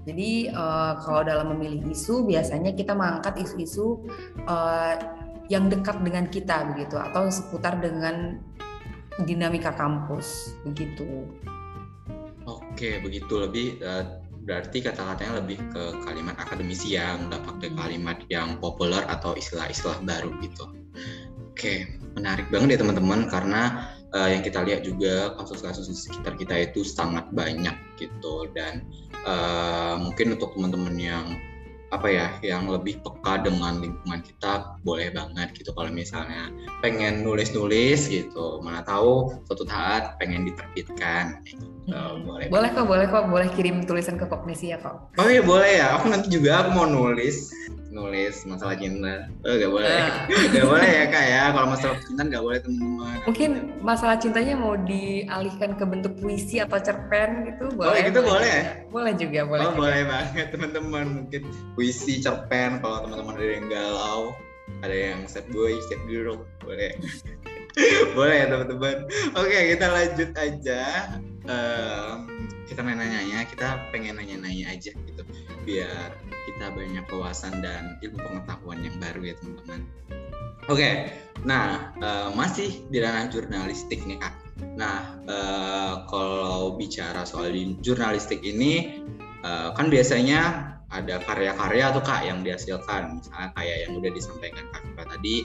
Jadi 0.03 0.51
uh, 0.51 0.99
kalau 1.03 1.23
dalam 1.23 1.55
memilih 1.55 1.87
isu, 1.95 2.27
biasanya 2.27 2.75
kita 2.75 2.95
mengangkat 2.95 3.47
isu-isu 3.47 4.03
uh, 4.43 4.95
yang 5.47 5.71
dekat 5.71 6.03
dengan 6.03 6.27
kita, 6.27 6.75
begitu, 6.75 6.99
atau 6.99 7.31
seputar 7.31 7.79
dengan 7.79 8.39
dinamika 9.23 9.73
kampus, 9.73 10.55
begitu. 10.67 11.25
Oke, 12.47 13.01
begitu 13.03 13.33
lebih 13.41 13.81
uh, 13.83 14.23
berarti 14.47 14.79
kata-katanya 14.79 15.43
lebih 15.43 15.59
ke 15.75 15.83
kalimat 16.07 16.39
akademisi 16.39 16.95
yang 16.95 17.27
nggak 17.27 17.43
pakai 17.43 17.69
hmm. 17.73 17.77
kalimat 17.77 18.17
yang 18.31 18.55
populer 18.63 19.03
atau 19.11 19.35
istilah-istilah 19.35 19.99
baru 20.07 20.31
gitu. 20.39 20.71
Oke, 21.51 21.99
menarik 22.15 22.47
banget 22.47 22.77
ya 22.77 22.85
teman-teman 22.85 23.27
karena 23.27 23.91
uh, 24.15 24.29
yang 24.31 24.39
kita 24.45 24.63
lihat 24.63 24.87
juga 24.87 25.35
kasus-kasus 25.35 25.91
di 25.91 25.97
sekitar 25.97 26.39
kita 26.39 26.55
itu 26.71 26.87
sangat 26.87 27.27
banyak 27.35 27.75
gitu 27.99 28.47
dan 28.55 28.87
uh, 29.27 29.99
mungkin 29.99 30.39
untuk 30.39 30.55
teman-teman 30.55 30.95
yang 30.95 31.25
apa 31.87 32.07
ya 32.11 32.27
yang 32.43 32.67
lebih 32.67 32.99
peka 32.99 33.47
dengan 33.47 33.79
lingkungan 33.79 34.19
kita 34.19 34.75
boleh 34.83 35.07
banget 35.15 35.55
gitu 35.55 35.71
kalau 35.71 35.87
misalnya 35.87 36.51
pengen 36.83 37.23
nulis-nulis 37.23 38.11
gitu. 38.11 38.59
Mana 38.59 38.83
tahu 38.83 39.31
suatu 39.47 39.63
saat 39.63 40.19
pengen 40.19 40.47
diterbitkan 40.51 41.39
gitu. 41.47 41.63
hmm. 41.87 42.27
boleh. 42.27 42.45
Boleh 42.51 42.69
kok 42.75 42.85
boleh 42.85 43.05
kok 43.07 43.25
boleh 43.31 43.49
kirim 43.55 43.87
tulisan 43.87 44.19
ke 44.19 44.27
kognisi 44.27 44.75
ya 44.75 44.77
kok. 44.83 45.15
Oh 45.15 45.27
iya 45.31 45.39
boleh 45.39 45.71
ya. 45.79 45.87
Aku 45.99 46.11
nanti 46.11 46.27
juga 46.27 46.65
aku 46.65 46.69
mau 46.75 46.87
nulis 46.87 47.51
nulis 47.97 48.45
masalah 48.45 48.75
cinta 48.77 49.25
oh 49.47 49.53
gak 49.57 49.71
boleh. 49.71 49.89
Uh. 50.27 50.47
gak 50.53 50.67
boleh 50.67 50.89
ya 50.91 51.05
kak 51.09 51.25
ya. 51.25 51.43
Kalau 51.55 51.67
masalah 51.71 51.97
cinta 52.03 52.21
gak 52.27 52.43
boleh 52.43 52.59
teman-teman. 52.61 53.17
Mungkin 53.25 53.49
masalah 53.81 54.15
cintanya 54.19 54.53
mau 54.59 54.75
dialihkan 54.75 55.79
ke 55.79 55.83
bentuk 55.87 56.13
puisi 56.19 56.59
atau 56.61 56.77
cerpen 56.77 57.47
gitu 57.47 57.71
boleh 57.73 57.89
oh 57.89 58.07
gitu 58.11 58.19
boleh 58.21 58.35
boleh, 58.37 58.59
boleh 58.93 59.13
juga 59.17 59.39
boleh 59.47 59.65
oh 59.65 59.71
juga. 59.73 59.79
boleh 59.81 60.01
banget 60.05 60.47
teman-teman. 60.53 61.05
Mungkin 61.23 61.41
puisi 61.77 62.17
cerpen 62.17 62.81
kalau 62.81 63.05
teman-teman 63.05 63.37
ada 63.37 63.45
yang 63.45 63.67
galau 63.69 64.21
ada 64.81 64.95
yang 64.97 65.19
sad 65.29 65.45
boy 65.53 65.77
sad 65.85 66.01
girl 66.09 66.41
boleh 66.65 66.97
boleh 68.17 68.35
ya 68.41 68.45
teman-teman 68.49 69.05
oke 69.37 69.59
kita 69.77 69.85
lanjut 69.85 70.29
aja 70.33 70.83
um, 71.45 72.25
kita 72.65 72.81
nanya-nanya 72.81 73.45
kita 73.45 73.67
pengen 73.93 74.17
nanya-nanya 74.17 74.73
aja 74.73 74.91
gitu 74.91 75.21
biar 75.63 76.17
kita 76.47 76.71
banyak 76.71 77.03
kewasan 77.11 77.59
dan 77.59 77.99
ilmu 77.99 78.23
pengetahuan 78.23 78.79
yang 78.79 78.95
baru 79.03 79.21
ya 79.29 79.35
teman-teman. 79.43 79.81
Oke, 80.67 80.83
okay. 80.83 80.93
nah 81.47 81.95
uh, 81.99 82.31
masih 82.35 82.87
di 82.91 82.99
ranah 82.99 83.31
jurnalistik 83.31 84.03
nih 84.03 84.19
kak. 84.19 84.35
Nah 84.75 85.15
uh, 85.27 86.07
kalau 86.07 86.75
bicara 86.75 87.23
soal 87.23 87.51
jurnalistik 87.83 88.43
ini 88.43 89.03
uh, 89.43 89.71
kan 89.75 89.87
biasanya 89.87 90.75
ada 90.87 91.19
karya-karya 91.19 91.85
tuh 91.91 92.03
kak 92.03 92.21
yang 92.23 92.39
dihasilkan, 92.47 93.19
misalnya 93.19 93.49
kayak 93.59 93.77
yang 93.87 93.91
udah 93.99 94.11
disampaikan 94.15 94.65
kak 94.71 94.81
Kira 94.87 95.03
tadi, 95.03 95.35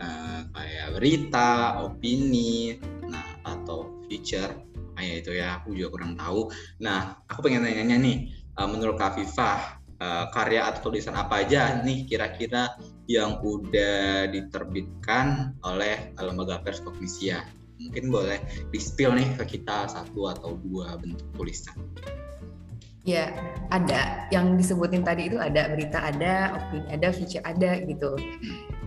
uh, 0.00 0.40
kayak 0.52 0.86
berita, 1.00 1.80
opini, 1.80 2.76
nah 3.08 3.24
atau 3.48 4.04
feature 4.06 4.52
kayak 5.00 5.24
itu 5.24 5.32
ya 5.40 5.56
aku 5.56 5.72
juga 5.72 5.88
kurang 5.96 6.12
tahu. 6.20 6.52
Nah 6.84 7.16
aku 7.24 7.40
pengen 7.48 7.64
nanya-nanya 7.64 7.96
nih, 7.96 8.16
uh, 8.60 8.68
menurut 8.68 9.00
Kak 9.00 9.16
Fifah 9.16 9.80
uh, 9.96 10.28
karya 10.28 10.68
atau 10.68 10.92
tulisan 10.92 11.16
apa 11.16 11.40
aja 11.40 11.80
nih 11.80 12.04
kira-kira 12.04 12.76
yang 13.08 13.40
udah 13.40 14.28
diterbitkan 14.28 15.56
oleh 15.64 16.12
lembaga 16.20 16.60
pers 16.60 16.84
Kognisia. 16.84 17.40
Mungkin 17.80 18.12
boleh 18.12 18.44
di-spill 18.68 19.16
nih 19.16 19.28
ke 19.40 19.56
kita 19.56 19.88
satu 19.88 20.28
atau 20.28 20.60
dua 20.60 21.00
bentuk 21.00 21.24
tulisan. 21.32 21.80
Ya, 23.10 23.34
ada. 23.74 24.30
Yang 24.30 24.62
disebutin 24.62 25.02
tadi 25.02 25.26
itu 25.26 25.38
ada 25.42 25.66
berita 25.66 25.98
ada, 25.98 26.54
opini 26.54 26.86
ada, 26.94 27.08
feature 27.10 27.42
ada 27.42 27.82
gitu. 27.82 28.14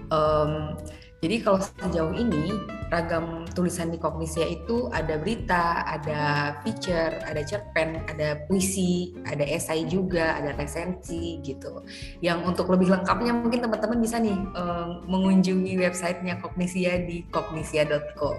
Um, 0.07 0.79
jadi 1.23 1.39
kalau 1.39 1.63
sejauh 1.63 2.11
ini 2.19 2.51
ragam 2.91 3.47
tulisan 3.55 3.95
di 3.95 3.95
Kognisia 3.95 4.43
itu 4.43 4.91
ada 4.91 5.15
berita, 5.15 5.87
ada 5.87 6.51
feature, 6.67 7.15
ada 7.23 7.39
cerpen, 7.47 8.03
ada 8.11 8.43
puisi, 8.51 9.15
ada 9.23 9.47
esai 9.47 9.87
juga, 9.87 10.35
ada 10.35 10.51
resensi 10.59 11.39
gitu. 11.39 11.87
Yang 12.19 12.43
untuk 12.43 12.67
lebih 12.75 12.91
lengkapnya 12.91 13.39
mungkin 13.39 13.63
teman-teman 13.63 14.03
bisa 14.03 14.19
nih 14.19 14.35
um, 14.35 14.99
mengunjungi 15.07 15.79
websitenya 15.79 16.43
Kognisia 16.43 16.99
di 17.07 17.23
kognisia.co. 17.31 18.35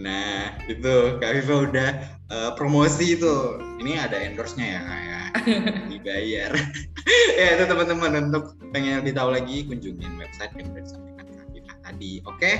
Nah, 0.00 0.56
itu 0.64 1.20
Kak 1.20 1.30
Viva 1.36 1.54
udah 1.60 1.90
uh, 2.30 2.52
promosi 2.54 3.18
itu. 3.18 3.60
Ini 3.82 4.08
ada 4.08 4.16
endorse-nya 4.18 4.66
ya, 4.66 4.80
kayak 4.82 5.26
dibayar. 5.92 6.50
ya 7.38 7.46
itu 7.58 7.64
teman-teman 7.68 8.30
untuk 8.30 8.56
pengen 8.72 9.02
lebih 9.02 9.14
tahu 9.14 9.30
lagi 9.34 9.66
kunjungin 9.66 10.18
website 10.18 10.52
yang 10.58 10.66
sudah 10.72 10.82
disampaikan 10.82 11.46
Viva 11.52 11.74
tadi. 11.82 12.12
Oke. 12.24 12.38
Okay? 12.38 12.56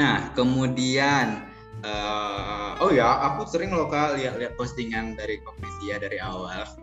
Nah, 0.00 0.32
kemudian 0.32 1.44
uh, 1.84 2.80
oh 2.80 2.90
ya, 2.94 3.32
aku 3.32 3.44
sering 3.44 3.74
loh 3.74 3.90
Kak 3.90 4.16
lihat-lihat 4.16 4.56
postingan 4.56 5.18
dari 5.18 5.42
Kognisia 5.42 6.00
dari 6.00 6.18
awal. 6.22 6.66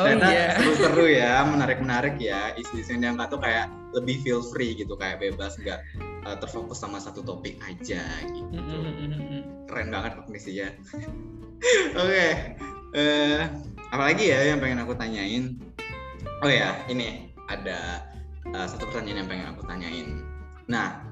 Oh 0.00 0.08
iya. 0.08 0.56
Seru-seru 0.56 1.12
ya, 1.12 1.44
menarik-menarik 1.44 2.16
ya. 2.16 2.56
Isu-isu 2.56 2.96
yang 2.96 3.20
tuh 3.28 3.36
kayak 3.36 3.68
lebih 3.92 4.16
feel 4.24 4.40
free 4.40 4.72
gitu, 4.72 4.96
kayak 4.96 5.20
bebas 5.20 5.60
nggak 5.60 5.84
uh, 6.24 6.36
terfokus 6.40 6.80
sama 6.80 6.96
satu 6.96 7.20
topik 7.20 7.60
aja 7.60 8.00
gitu. 8.32 8.48
Mm 8.48 8.64
-hmm. 8.64 9.33
Keren 9.68 9.88
banget 9.92 10.12
kognisinya 10.18 10.68
oke 12.00 12.08
okay. 12.08 12.30
uh, 12.96 13.48
apalagi 13.90 14.30
ya 14.30 14.54
yang 14.54 14.58
pengen 14.60 14.82
aku 14.82 14.94
tanyain 14.96 15.56
oh 16.42 16.50
ya 16.50 16.76
ini 16.90 17.32
ada 17.48 18.04
uh, 18.52 18.66
satu 18.66 18.88
pertanyaan 18.90 19.24
yang 19.24 19.28
pengen 19.28 19.48
aku 19.52 19.62
tanyain 19.66 20.08
nah 20.68 21.04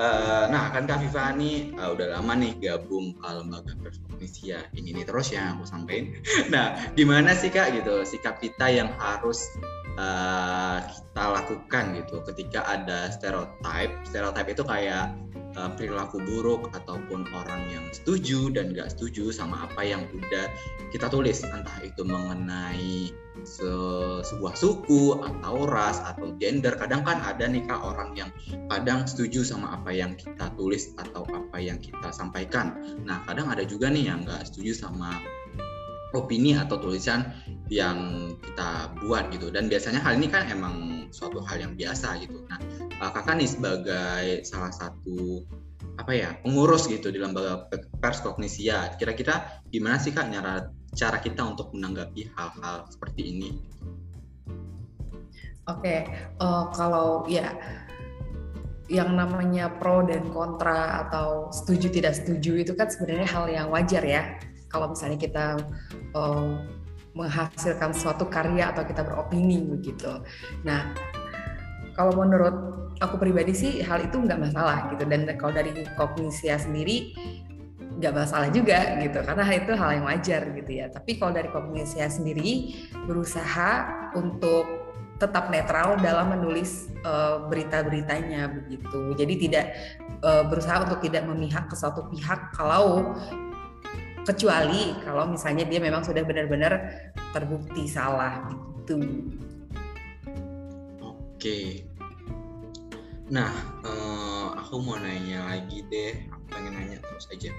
Uh, 0.00 0.48
nah 0.48 0.72
kan 0.72 0.88
Kak 0.88 1.04
Viva 1.04 1.28
ini 1.36 1.76
uh, 1.76 1.92
udah 1.92 2.16
lama 2.16 2.32
nih 2.32 2.56
gabung 2.56 3.12
ke 3.20 3.26
lembaga 3.26 3.76
perskognisia 3.84 4.64
ini 4.72 4.96
nih 4.96 5.04
terus 5.04 5.28
yang 5.28 5.60
aku 5.60 5.68
sampaikan. 5.68 6.16
Nah 6.54 6.72
gimana 6.96 7.36
sih 7.36 7.52
Kak 7.52 7.76
gitu 7.76 8.00
sikap 8.08 8.40
kita 8.40 8.72
yang 8.72 8.88
harus 8.96 9.44
uh, 10.00 10.78
kita 10.80 11.24
lakukan 11.36 11.84
gitu 12.00 12.16
ketika 12.32 12.60
ada 12.64 13.12
stereotype. 13.12 13.92
Stereotype 14.08 14.48
itu 14.48 14.64
kayak 14.64 15.12
uh, 15.60 15.70
perilaku 15.76 16.22
buruk 16.24 16.72
ataupun 16.72 17.28
orang 17.36 17.62
yang 17.68 17.84
setuju 17.92 18.48
dan 18.48 18.72
gak 18.72 18.96
setuju 18.96 19.28
sama 19.28 19.68
apa 19.68 19.84
yang 19.84 20.08
udah 20.08 20.48
kita 20.90 21.06
tulis. 21.12 21.44
Entah 21.44 21.78
itu 21.84 22.02
mengenai 22.02 23.12
se 23.40 23.72
sebuah 24.20 24.52
suku 24.56 25.20
atau 25.20 25.64
ras 25.68 26.00
atau 26.04 26.32
gender. 26.40 26.76
Kadang 26.76 27.04
kan 27.04 27.20
ada 27.24 27.44
nih 27.48 27.64
kak 27.64 27.80
orang 27.80 28.12
yang 28.16 28.30
kadang 28.68 29.04
setuju 29.04 29.44
sama 29.44 29.80
apa 29.80 29.92
yang 29.92 30.16
kita 30.16 30.52
tulis 30.56 30.92
atau 30.96 31.24
apa 31.28 31.56
yang 31.60 31.80
kita 31.80 32.12
sampaikan. 32.12 32.76
Nah 33.04 33.24
kadang 33.28 33.48
ada 33.48 33.64
juga 33.64 33.88
nih 33.88 34.12
yang 34.12 34.24
nggak 34.24 34.44
setuju 34.48 34.76
sama 34.76 35.20
opini 36.10 36.58
atau 36.58 36.74
tulisan 36.78 37.30
yang 37.70 38.30
kita 38.42 38.90
buat 39.06 39.30
gitu 39.30 39.48
dan 39.54 39.70
biasanya 39.70 40.02
hal 40.02 40.18
ini 40.18 40.26
kan 40.26 40.50
emang 40.50 41.06
suatu 41.14 41.38
hal 41.46 41.62
yang 41.62 41.78
biasa 41.78 42.18
gitu 42.22 42.42
nah 42.50 42.58
kakak 43.14 43.38
nih 43.38 43.48
sebagai 43.48 44.26
salah 44.42 44.74
satu 44.74 45.46
apa 45.96 46.12
ya 46.12 46.30
pengurus 46.42 46.90
gitu 46.90 47.14
di 47.14 47.22
lembaga 47.22 47.70
pers 48.02 48.20
kognisia 48.20 48.94
kira-kira 48.98 49.62
gimana 49.70 50.02
sih 50.02 50.10
kak 50.10 50.28
nyara 50.28 50.66
cara 50.94 51.22
kita 51.22 51.42
untuk 51.46 51.70
menanggapi 51.70 52.30
hal-hal 52.34 52.86
seperti 52.90 53.22
ini? 53.30 53.50
Oke, 55.70 55.86
okay. 55.86 56.00
uh, 56.42 56.46
eh, 56.46 56.64
kalau 56.74 57.08
ya 57.30 57.54
yang 58.90 59.14
namanya 59.14 59.70
pro 59.70 60.02
dan 60.02 60.26
kontra 60.34 61.06
atau 61.06 61.46
setuju 61.54 61.94
tidak 61.94 62.18
setuju 62.18 62.66
itu 62.66 62.72
kan 62.74 62.90
sebenarnya 62.90 63.28
hal 63.30 63.46
yang 63.46 63.66
wajar 63.70 64.02
ya. 64.02 64.34
Kalau 64.66 64.90
misalnya 64.90 65.18
kita 65.18 65.46
uh, 66.18 66.58
menghasilkan 67.14 67.90
suatu 67.90 68.30
karya 68.30 68.70
atau 68.70 68.86
kita 68.86 69.02
beropini 69.02 69.62
begitu. 69.66 70.22
Nah, 70.62 70.94
kalau 71.94 72.14
menurut 72.14 72.54
aku 73.02 73.18
pribadi 73.18 73.52
sih 73.56 73.72
hal 73.82 74.04
itu 74.04 74.20
nggak 74.20 74.38
masalah 74.38 74.90
gitu. 74.94 75.04
Dan 75.08 75.26
kalau 75.38 75.52
dari 75.52 75.74
kognisia 75.98 76.56
sendiri 76.56 77.16
nggak 78.00 78.16
masalah 78.16 78.48
juga 78.48 78.96
gitu 78.96 79.20
karena 79.20 79.44
itu 79.52 79.72
hal 79.76 79.90
yang 80.00 80.06
wajar 80.08 80.42
gitu 80.56 80.70
ya 80.72 80.88
tapi 80.88 81.20
kalau 81.20 81.36
dari 81.36 81.52
kognisia 81.52 82.08
sendiri 82.08 82.72
berusaha 83.04 83.70
untuk 84.16 84.64
tetap 85.20 85.52
netral 85.52 86.00
dalam 86.00 86.32
menulis 86.32 86.88
uh, 87.04 87.44
berita-beritanya 87.44 88.48
begitu 88.56 89.12
jadi 89.20 89.34
tidak 89.36 89.66
uh, 90.24 90.48
berusaha 90.48 90.88
untuk 90.88 91.04
tidak 91.04 91.28
memihak 91.28 91.68
ke 91.68 91.76
suatu 91.76 92.08
pihak 92.08 92.56
kalau 92.56 93.12
kecuali 94.24 94.94
kalau 95.04 95.30
misalnya 95.30 95.64
dia 95.66 95.80
memang 95.80 96.04
sudah 96.04 96.22
benar-benar 96.24 96.72
terbukti 97.32 97.88
salah 97.88 98.48
gitu 98.50 99.00
oke 101.00 101.60
nah 103.30 103.52
uh, 103.86 104.58
aku 104.58 104.82
mau 104.82 104.98
nanya 104.98 105.46
lagi 105.46 105.86
deh 105.88 106.14
aku 106.28 106.44
pengen 106.50 106.72
nanya 106.76 106.98
terus 107.00 107.30
aja 107.30 107.52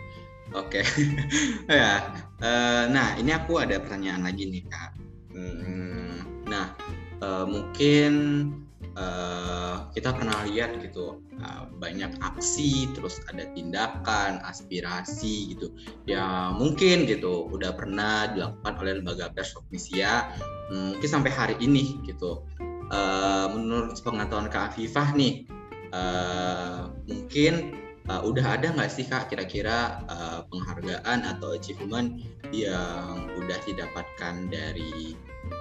Oke, 0.51 0.83
okay. 0.83 0.85
ya. 1.79 2.11
Uh, 2.43 2.83
nah, 2.91 3.15
ini 3.15 3.31
aku 3.31 3.63
ada 3.63 3.79
pertanyaan 3.79 4.27
lagi 4.27 4.51
nih 4.51 4.67
kak. 4.67 4.91
Hmm, 5.31 6.43
nah, 6.43 6.75
uh, 7.23 7.47
mungkin 7.47 8.11
uh, 9.01 9.89
kita 9.97 10.13
pernah 10.13 10.45
lihat 10.45 10.77
gitu 10.77 11.25
uh, 11.41 11.65
banyak 11.81 12.13
aksi, 12.21 12.85
terus 12.93 13.17
ada 13.33 13.49
tindakan, 13.57 14.37
aspirasi 14.45 15.57
gitu. 15.57 15.73
Ya 16.05 16.53
mungkin 16.53 17.09
gitu 17.09 17.49
udah 17.49 17.73
pernah 17.73 18.29
dilakukan 18.29 18.73
oleh 18.77 19.01
lembaga 19.01 19.33
pers 19.33 19.57
Komisia, 19.57 20.29
hmm, 20.69 21.01
mungkin 21.01 21.09
sampai 21.09 21.31
hari 21.33 21.55
ini 21.57 21.97
gitu. 22.05 22.45
Uh, 22.91 23.49
menurut 23.55 23.97
pengetahuan 24.03 24.51
Kak 24.51 24.75
Afifah 24.75 25.15
nih, 25.17 25.49
mungkin 27.09 27.81
udah 28.11 28.59
ada 28.59 28.75
nggak 28.75 28.91
sih 28.91 29.07
kak 29.07 29.31
kira-kira 29.31 30.03
penghargaan 30.51 31.23
atau 31.23 31.55
achievement 31.55 32.19
yang 32.51 33.31
udah 33.39 33.55
didapatkan 33.63 34.51
dari 34.51 35.15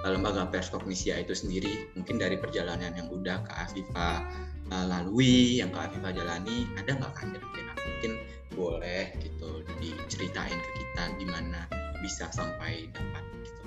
lembaga 0.07 0.49
pers 0.49 0.71
kognisia 0.73 1.19
itu 1.21 1.35
sendiri 1.37 1.91
mungkin 1.93 2.17
dari 2.17 2.39
perjalanan 2.39 2.95
yang 2.95 3.07
udah 3.11 3.45
kak 3.45 3.69
Afifa 3.69 4.25
uh, 4.71 4.85
lalui 4.87 5.61
yang 5.61 5.69
kak 5.69 5.91
Afifa 5.93 6.09
jalani 6.15 6.65
ada 6.79 6.97
nggak 6.97 7.11
kak 7.13 7.27
kira-kira? 7.29 7.73
Mungkin 7.81 8.11
boleh 8.51 9.03
gitu 9.21 9.63
diceritain 9.79 10.57
ke 10.57 10.71
kita 10.75 11.03
gimana 11.21 11.69
bisa 12.03 12.27
sampai 12.33 12.89
dapat 12.91 13.23
gitu. 13.45 13.63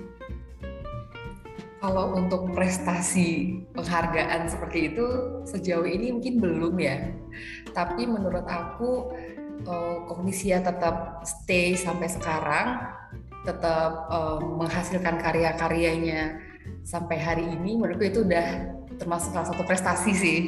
Kalau 1.80 2.16
untuk 2.16 2.52
prestasi 2.56 3.60
penghargaan 3.76 4.48
seperti 4.48 4.92
itu 4.92 5.06
sejauh 5.44 5.84
ini 5.84 6.16
mungkin 6.16 6.40
belum 6.40 6.74
ya. 6.80 7.12
Tapi 7.76 8.08
menurut 8.08 8.44
aku 8.48 9.12
Komisia 10.04 10.60
tetap 10.60 11.24
stay 11.24 11.72
sampai 11.72 12.08
sekarang, 12.12 12.84
tetap 13.44 14.08
uh, 14.08 14.40
menghasilkan 14.40 15.20
karya-karyanya 15.20 16.40
sampai 16.80 17.20
hari 17.20 17.44
ini 17.44 17.76
menurutku 17.76 18.08
itu 18.08 18.24
udah 18.24 18.72
termasuk 18.96 19.36
salah 19.36 19.48
satu 19.52 19.62
prestasi 19.68 20.12
sih. 20.16 20.40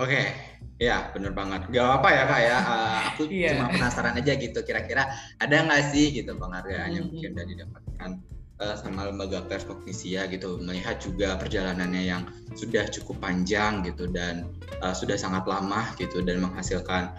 Oke, 0.00 0.32
Ya, 0.80 1.12
bener 1.12 1.36
banget. 1.36 1.68
Gak 1.68 1.88
apa 2.00 2.08
ya 2.08 2.22
kak 2.24 2.40
ya. 2.40 2.56
Uh, 2.64 2.98
aku 3.12 3.22
yeah. 3.28 3.52
cuma 3.52 3.68
penasaran 3.68 4.16
aja 4.16 4.32
gitu. 4.32 4.64
Kira-kira 4.64 5.12
ada 5.36 5.56
nggak 5.60 5.92
sih 5.92 6.08
gitu 6.08 6.32
penghargaan 6.40 6.88
yang 6.88 6.88
mm 6.88 6.96
-hmm. 6.96 7.08
mungkin 7.12 7.30
udah 7.36 7.46
didapatkan 7.52 8.10
sama 8.76 9.08
lembaga 9.08 9.40
pers 9.48 9.64
kognisia 9.64 10.28
gitu. 10.28 10.60
Melihat 10.60 11.00
juga 11.00 11.40
perjalanannya 11.40 12.02
yang 12.04 12.22
sudah 12.52 12.86
cukup 12.92 13.20
panjang 13.24 13.80
gitu 13.84 14.06
dan 14.08 14.48
uh, 14.84 14.92
sudah 14.92 15.16
sangat 15.16 15.48
lama 15.48 15.90
gitu 15.96 16.20
dan 16.20 16.44
menghasilkan 16.44 17.12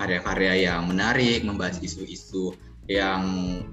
karya-karya 0.00 0.52
uh, 0.52 0.58
yang 0.58 0.82
menarik, 0.90 1.44
membahas 1.46 1.78
isu-isu 1.78 2.56
yang 2.90 3.22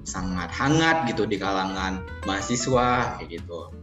sangat 0.06 0.54
hangat 0.54 1.10
gitu 1.10 1.26
di 1.26 1.42
kalangan 1.42 2.06
mahasiswa 2.30 3.18
kayak 3.18 3.42
gitu. 3.42 3.74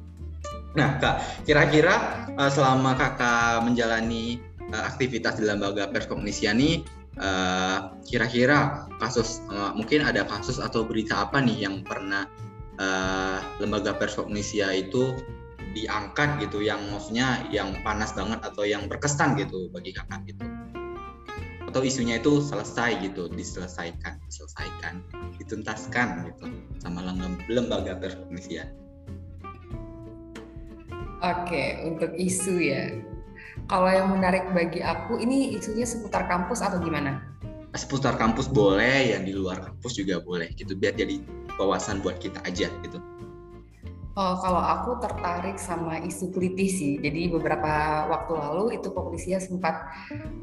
Nah, 0.76 1.00
Kak, 1.00 1.48
kira-kira 1.48 2.28
uh, 2.36 2.52
selama 2.52 2.94
Kakak 2.94 3.64
menjalani 3.64 4.38
uh, 4.70 4.84
aktivitas 4.86 5.40
di 5.40 5.48
lembaga 5.48 5.88
pers 5.88 6.06
komunisia 6.06 6.52
ini 6.52 6.84
uh, 7.18 7.96
kira-kira 8.04 8.86
kasus 9.00 9.40
uh, 9.50 9.72
mungkin 9.72 10.04
ada 10.04 10.28
kasus 10.28 10.60
atau 10.60 10.84
berita 10.84 11.26
apa 11.26 11.40
nih 11.40 11.64
yang 11.66 11.80
pernah 11.82 12.28
uh, 12.80 13.38
lembaga 13.60 13.96
pers 13.96 14.16
komunisia 14.16 14.72
itu 14.72 15.16
diangkat 15.76 16.40
gitu 16.40 16.64
yang 16.64 16.80
maksudnya 16.88 17.44
yang 17.52 17.76
panas 17.84 18.16
banget 18.16 18.40
atau 18.40 18.64
yang 18.64 18.88
berkesan 18.88 19.36
gitu 19.36 19.68
bagi 19.68 19.92
kakak 19.92 20.24
gitu 20.24 20.44
atau 21.68 21.80
isunya 21.84 22.16
itu 22.16 22.40
selesai 22.40 23.04
gitu 23.04 23.28
diselesaikan 23.28 24.16
diselesaikan 24.24 25.04
dituntaskan 25.36 26.32
gitu 26.32 26.48
sama 26.80 27.04
lembaga 27.52 27.92
pers 28.00 28.16
komunisia 28.16 28.72
Oke, 31.24 31.80
untuk 31.80 32.12
isu 32.12 32.60
ya. 32.60 32.92
Kalau 33.72 33.88
yang 33.88 34.12
menarik 34.12 34.52
bagi 34.52 34.84
aku 34.84 35.16
ini 35.16 35.56
isunya 35.56 35.88
seputar 35.88 36.28
kampus 36.28 36.60
atau 36.60 36.76
gimana? 36.76 37.24
Seputar 37.72 38.20
kampus 38.20 38.52
boleh, 38.52 39.16
yang 39.16 39.24
di 39.24 39.32
luar 39.32 39.64
kampus 39.64 39.96
juga 39.96 40.20
boleh 40.20 40.52
gitu 40.52 40.76
biar 40.76 40.92
jadi 40.92 41.24
wawasan 41.56 42.04
buat 42.04 42.20
kita 42.20 42.40
aja 42.44 42.68
gitu. 42.84 42.98
Oh, 44.16 44.32
kalau 44.40 44.64
aku 44.64 44.96
tertarik 44.96 45.60
sama 45.60 46.00
isu 46.00 46.32
kelitih 46.32 46.72
sih. 46.72 46.92
Jadi 46.96 47.28
beberapa 47.28 48.08
waktu 48.08 48.32
lalu 48.32 48.80
itu 48.80 48.88
Komunisia 48.88 49.36
sempat 49.36 49.92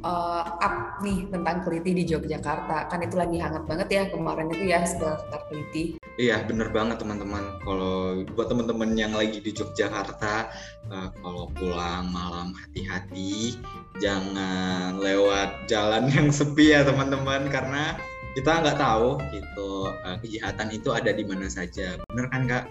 uh, 0.05 0.45
up 0.61 1.01
nih 1.01 1.25
tentang 1.33 1.65
kelitih 1.65 1.97
di 1.97 2.05
Yogyakarta. 2.05 2.85
Kan 2.85 3.01
itu 3.01 3.17
lagi 3.17 3.41
hangat 3.41 3.65
banget 3.65 3.89
ya 3.89 4.03
kemarin 4.13 4.53
itu 4.53 4.69
ya 4.69 4.85
seputar 4.85 5.49
kelitih. 5.49 5.97
Iya, 6.21 6.45
bener 6.45 6.69
banget 6.69 7.01
teman-teman. 7.01 7.41
Kalau 7.65 8.21
buat 8.37 8.45
teman-teman 8.45 8.93
yang 8.93 9.17
lagi 9.17 9.41
di 9.41 9.49
Yogyakarta, 9.49 10.53
uh, 10.93 11.09
kalau 11.25 11.49
pulang 11.57 12.13
malam 12.13 12.53
hati-hati, 12.53 13.57
jangan 13.97 15.01
lewat 15.01 15.65
jalan 15.65 16.13
yang 16.13 16.29
sepi 16.29 16.77
ya 16.77 16.85
teman-teman, 16.85 17.49
karena 17.49 17.97
kita 18.33 18.65
nggak 18.65 18.81
tahu 18.81 19.21
gitu 19.29 19.71
uh, 19.89 20.17
kejahatan 20.17 20.73
itu 20.73 20.89
ada 20.89 21.13
di 21.13 21.21
mana 21.21 21.45
saja. 21.45 22.01
Bener 22.09 22.25
kan 22.33 22.43
kak? 22.49 22.65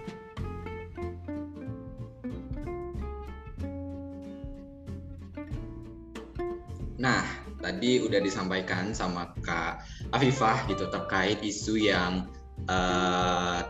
Nah, 7.02 7.26
tadi 7.58 7.98
udah 7.98 8.22
disampaikan 8.22 8.94
sama 8.94 9.34
Kak 9.42 9.82
Afifah 10.14 10.70
gitu 10.70 10.86
terkait 10.86 11.42
isu 11.42 11.74
yang 11.74 12.30
uh, 12.70 13.61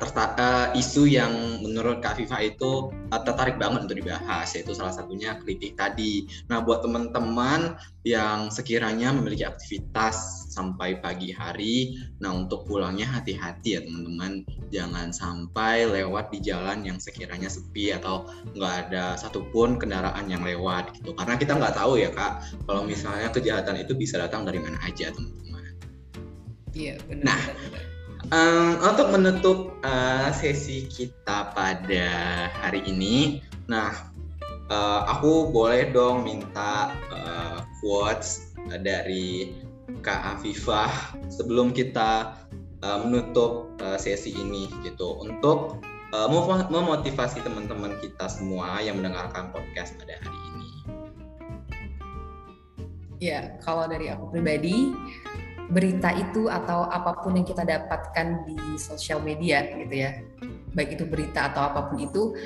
isu 0.73 1.09
yang 1.09 1.63
menurut 1.65 2.01
Kak 2.01 2.21
Viva 2.21 2.41
itu 2.41 2.93
uh, 2.93 3.23
tertarik 3.23 3.57
banget 3.57 3.87
untuk 3.89 3.99
dibahas 3.99 4.49
yaitu 4.57 4.73
salah 4.73 4.93
satunya 4.93 5.37
kritik 5.41 5.77
tadi. 5.77 6.27
Nah 6.49 6.61
buat 6.65 6.85
teman-teman 6.85 7.77
yang 8.03 8.51
sekiranya 8.51 9.15
memiliki 9.15 9.47
aktivitas 9.47 10.49
sampai 10.51 10.99
pagi 10.99 11.31
hari, 11.31 11.97
nah 12.19 12.35
untuk 12.35 12.67
pulangnya 12.67 13.07
hati-hati 13.09 13.79
ya 13.79 13.81
teman-teman, 13.87 14.43
jangan 14.75 15.15
sampai 15.15 15.87
lewat 15.87 16.35
di 16.35 16.43
jalan 16.43 16.83
yang 16.83 16.99
sekiranya 16.99 17.47
sepi 17.47 17.95
atau 17.95 18.27
nggak 18.53 18.75
ada 18.89 19.15
satupun 19.17 19.79
kendaraan 19.79 20.27
yang 20.27 20.43
lewat 20.43 20.93
gitu. 20.99 21.15
Karena 21.15 21.39
kita 21.39 21.57
nggak 21.57 21.79
tahu 21.79 22.03
ya 22.03 22.11
kak, 22.11 22.43
kalau 22.67 22.83
misalnya 22.83 23.31
kejahatan 23.31 23.81
itu 23.81 23.95
bisa 23.95 24.19
datang 24.19 24.43
dari 24.43 24.59
mana 24.59 24.77
aja 24.83 25.15
teman-teman. 25.15 25.63
Iya 26.75 26.99
benar. 27.07 27.39
Nah, 27.39 27.43
benar 27.71 27.92
Um, 28.33 28.81
untuk 28.81 29.13
menutup 29.13 29.77
uh, 29.85 30.33
sesi 30.33 30.89
kita 30.89 31.53
pada 31.53 32.09
hari 32.49 32.81
ini, 32.89 33.45
nah 33.69 33.93
uh, 34.73 35.05
aku 35.05 35.53
boleh 35.53 35.93
dong 35.93 36.25
minta 36.25 36.97
uh, 37.13 37.61
quotes 37.85 38.57
dari 38.81 39.53
Kak 40.01 40.41
Afifah 40.41 41.13
sebelum 41.29 41.77
kita 41.77 42.41
uh, 42.81 42.99
menutup 43.05 43.69
uh, 43.85 44.01
sesi 44.01 44.33
ini 44.33 44.73
gitu 44.81 45.21
untuk 45.21 45.85
uh, 46.17 46.29
memotivasi 46.73 47.45
teman-teman 47.45 48.01
kita 48.01 48.33
semua 48.33 48.81
yang 48.81 48.97
mendengarkan 48.97 49.53
podcast 49.53 49.93
pada 50.01 50.17
hari 50.17 50.39
ini. 50.57 50.69
Ya, 53.23 53.55
kalau 53.63 53.87
dari 53.87 54.11
aku 54.11 54.35
pribadi, 54.35 54.91
berita 55.73 56.13
itu 56.13 56.53
atau 56.53 56.85
apa 56.85 57.25
pun 57.25 57.33
yang 57.33 57.49
kita 57.49 57.65
dapatkan 57.65 58.45
di 58.45 58.57
sosial 58.77 59.25
media 59.25 59.65
gitu 59.73 59.95
ya. 60.05 60.21
Baik 60.77 61.01
itu 61.01 61.05
berita 61.09 61.49
atau 61.49 61.65
apa 61.65 61.89
pun 61.89 61.97
itu 61.99 62.37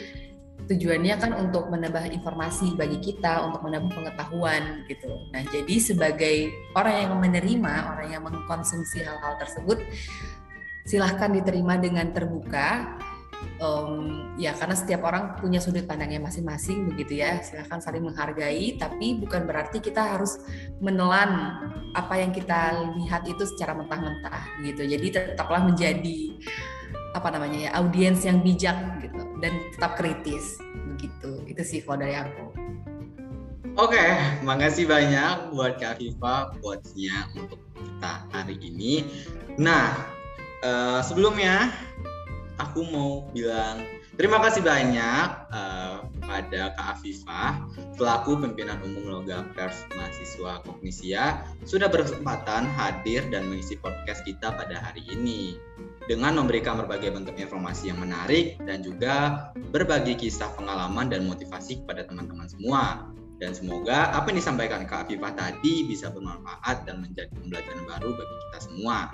tujuannya 0.67 1.15
kan 1.19 1.33
untuk 1.37 1.71
menambah 1.71 2.11
informasi 2.11 2.75
bagi 2.75 2.99
kita 2.99 3.47
untuk 3.47 3.62
menambah 3.67 3.93
pengetahuan 3.95 4.87
gitu. 4.91 5.11
Nah 5.31 5.43
jadi 5.51 5.75
sebagai 5.79 6.51
orang 6.75 7.07
yang 7.07 7.12
menerima 7.19 7.75
orang 7.95 8.09
yang 8.11 8.23
mengkonsumsi 8.27 9.03
hal-hal 9.03 9.39
tersebut 9.39 9.79
silahkan 10.87 11.31
diterima 11.35 11.79
dengan 11.79 12.11
terbuka 12.15 12.99
um, 13.61 14.33
ya 14.37 14.53
karena 14.57 14.77
setiap 14.77 15.05
orang 15.07 15.37
punya 15.40 15.61
sudut 15.61 15.85
pandangnya 15.88 16.20
masing-masing 16.20 16.88
begitu 16.92 17.20
ya. 17.20 17.40
Silahkan 17.40 17.81
saling 17.81 18.05
menghargai 18.05 18.77
tapi 18.77 19.16
bukan 19.16 19.44
berarti 19.49 19.81
kita 19.81 20.16
harus 20.16 20.40
menelan 20.81 21.61
apa 21.96 22.20
yang 22.20 22.33
kita 22.33 22.92
lihat 23.01 23.25
itu 23.29 23.44
secara 23.57 23.77
mentah-mentah 23.77 24.61
gitu. 24.64 24.85
Jadi 24.85 25.07
tetaplah 25.12 25.64
menjadi 25.64 26.37
apa 27.16 27.33
namanya 27.33 27.59
ya 27.68 27.70
audiens 27.81 28.29
yang 28.29 28.44
bijak 28.44 28.77
gitu 29.01 29.25
dan 29.40 29.53
tetap 29.72 29.96
kritis 29.96 30.61
begitu. 30.96 31.44
Itu 31.49 31.62
sih 31.64 31.81
kalau 31.81 32.05
dari 32.05 32.16
aku. 32.16 32.66
Oke, 33.77 33.92
okay, 33.92 34.40
makasih 34.40 34.88
banyak 34.88 35.53
buat 35.53 35.77
Kak 35.77 36.01
Viva 36.01 36.49
quotesnya 36.64 37.29
untuk 37.37 37.61
kita 37.77 38.25
hari 38.33 38.57
ini. 38.57 39.05
Nah, 39.61 39.92
uh, 40.64 41.05
sebelumnya 41.05 41.68
aku 42.57 42.81
mau 42.88 43.29
bilang 43.33 43.85
terima 44.16 44.40
kasih 44.40 44.64
banyak 44.64 45.27
uh, 45.53 46.05
pada 46.25 46.73
Kak 46.77 47.01
Afifah 47.01 47.61
selaku 47.97 48.40
pimpinan 48.40 48.81
umum 48.85 49.21
Loga 49.21 49.45
Pers 49.53 49.87
Mahasiswa 49.97 50.64
Kognisia 50.64 51.45
sudah 51.69 51.88
berkesempatan 51.88 52.69
hadir 52.77 53.25
dan 53.29 53.49
mengisi 53.49 53.77
podcast 53.81 54.25
kita 54.25 54.53
pada 54.53 54.81
hari 54.81 55.05
ini 55.09 55.57
dengan 56.07 56.38
memberikan 56.38 56.79
berbagai 56.79 57.11
bentuk 57.11 57.35
informasi 57.37 57.90
yang 57.90 57.99
menarik 57.99 58.57
dan 58.62 58.81
juga 58.81 59.51
berbagi 59.75 60.14
kisah 60.14 60.55
pengalaman 60.55 61.11
dan 61.11 61.27
motivasi 61.27 61.83
kepada 61.83 62.07
teman-teman 62.07 62.47
semua. 62.47 63.11
Dan 63.37 63.53
semoga 63.53 64.16
apa 64.16 64.33
yang 64.33 64.40
disampaikan 64.40 64.88
Kak 64.88 65.11
Afifah 65.11 65.37
tadi 65.37 65.85
bisa 65.85 66.09
bermanfaat 66.09 66.88
dan 66.88 67.05
menjadi 67.05 67.29
pembelajaran 67.37 67.85
baru 67.85 68.16
bagi 68.16 68.37
kita 68.49 68.59
semua. 68.64 69.12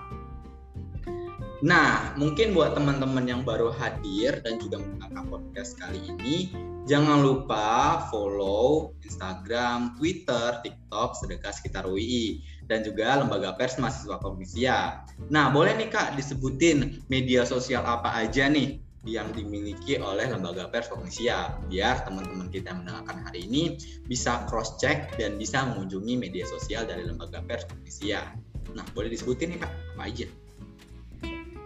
Nah, 1.63 2.11
mungkin 2.19 2.59
buat 2.59 2.75
teman-teman 2.75 3.23
yang 3.23 3.47
baru 3.47 3.71
hadir 3.71 4.43
dan 4.43 4.59
juga 4.59 4.83
mendengarkan 4.83 5.31
podcast 5.31 5.79
kali 5.79 6.03
ini, 6.11 6.51
jangan 6.91 7.23
lupa 7.23 8.03
follow 8.11 8.99
Instagram, 9.07 9.95
Twitter, 9.95 10.59
TikTok 10.67 11.15
Sedekah 11.23 11.55
Sekitar 11.55 11.87
UI 11.87 12.43
dan 12.67 12.83
juga 12.83 13.15
Lembaga 13.15 13.55
Pers 13.55 13.79
Mahasiswa 13.79 14.19
Komisia. 14.19 15.07
Nah, 15.31 15.55
boleh 15.55 15.79
nih 15.79 15.87
Kak 15.87 16.19
disebutin 16.19 16.99
media 17.07 17.47
sosial 17.47 17.87
apa 17.87 18.11
aja 18.11 18.51
nih 18.51 18.83
yang 19.07 19.31
dimiliki 19.31 20.03
oleh 20.03 20.27
Lembaga 20.35 20.67
Pers 20.67 20.91
Komisia 20.91 21.63
biar 21.71 22.03
teman-teman 22.03 22.51
kita 22.51 22.75
yang 22.75 22.83
mendengarkan 22.83 23.23
hari 23.23 23.47
ini 23.47 23.79
bisa 24.11 24.43
cross 24.51 24.83
check 24.83 25.15
dan 25.15 25.39
bisa 25.39 25.63
mengunjungi 25.63 26.19
media 26.19 26.43
sosial 26.43 26.91
dari 26.91 27.07
Lembaga 27.07 27.39
Pers 27.47 27.71
Komisia. 27.71 28.35
Nah, 28.75 28.83
boleh 28.99 29.15
disebutin 29.15 29.55
nih 29.55 29.63
Kak, 29.63 29.71
apa 29.95 30.11
aja? 30.11 30.42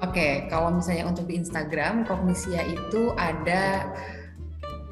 Oke, 0.05 0.13
okay, 0.13 0.33
kalau 0.53 0.77
misalnya 0.77 1.09
untuk 1.09 1.25
di 1.25 1.41
Instagram, 1.41 2.05
Kognisia 2.05 2.61
itu 2.69 3.17
ada 3.17 3.89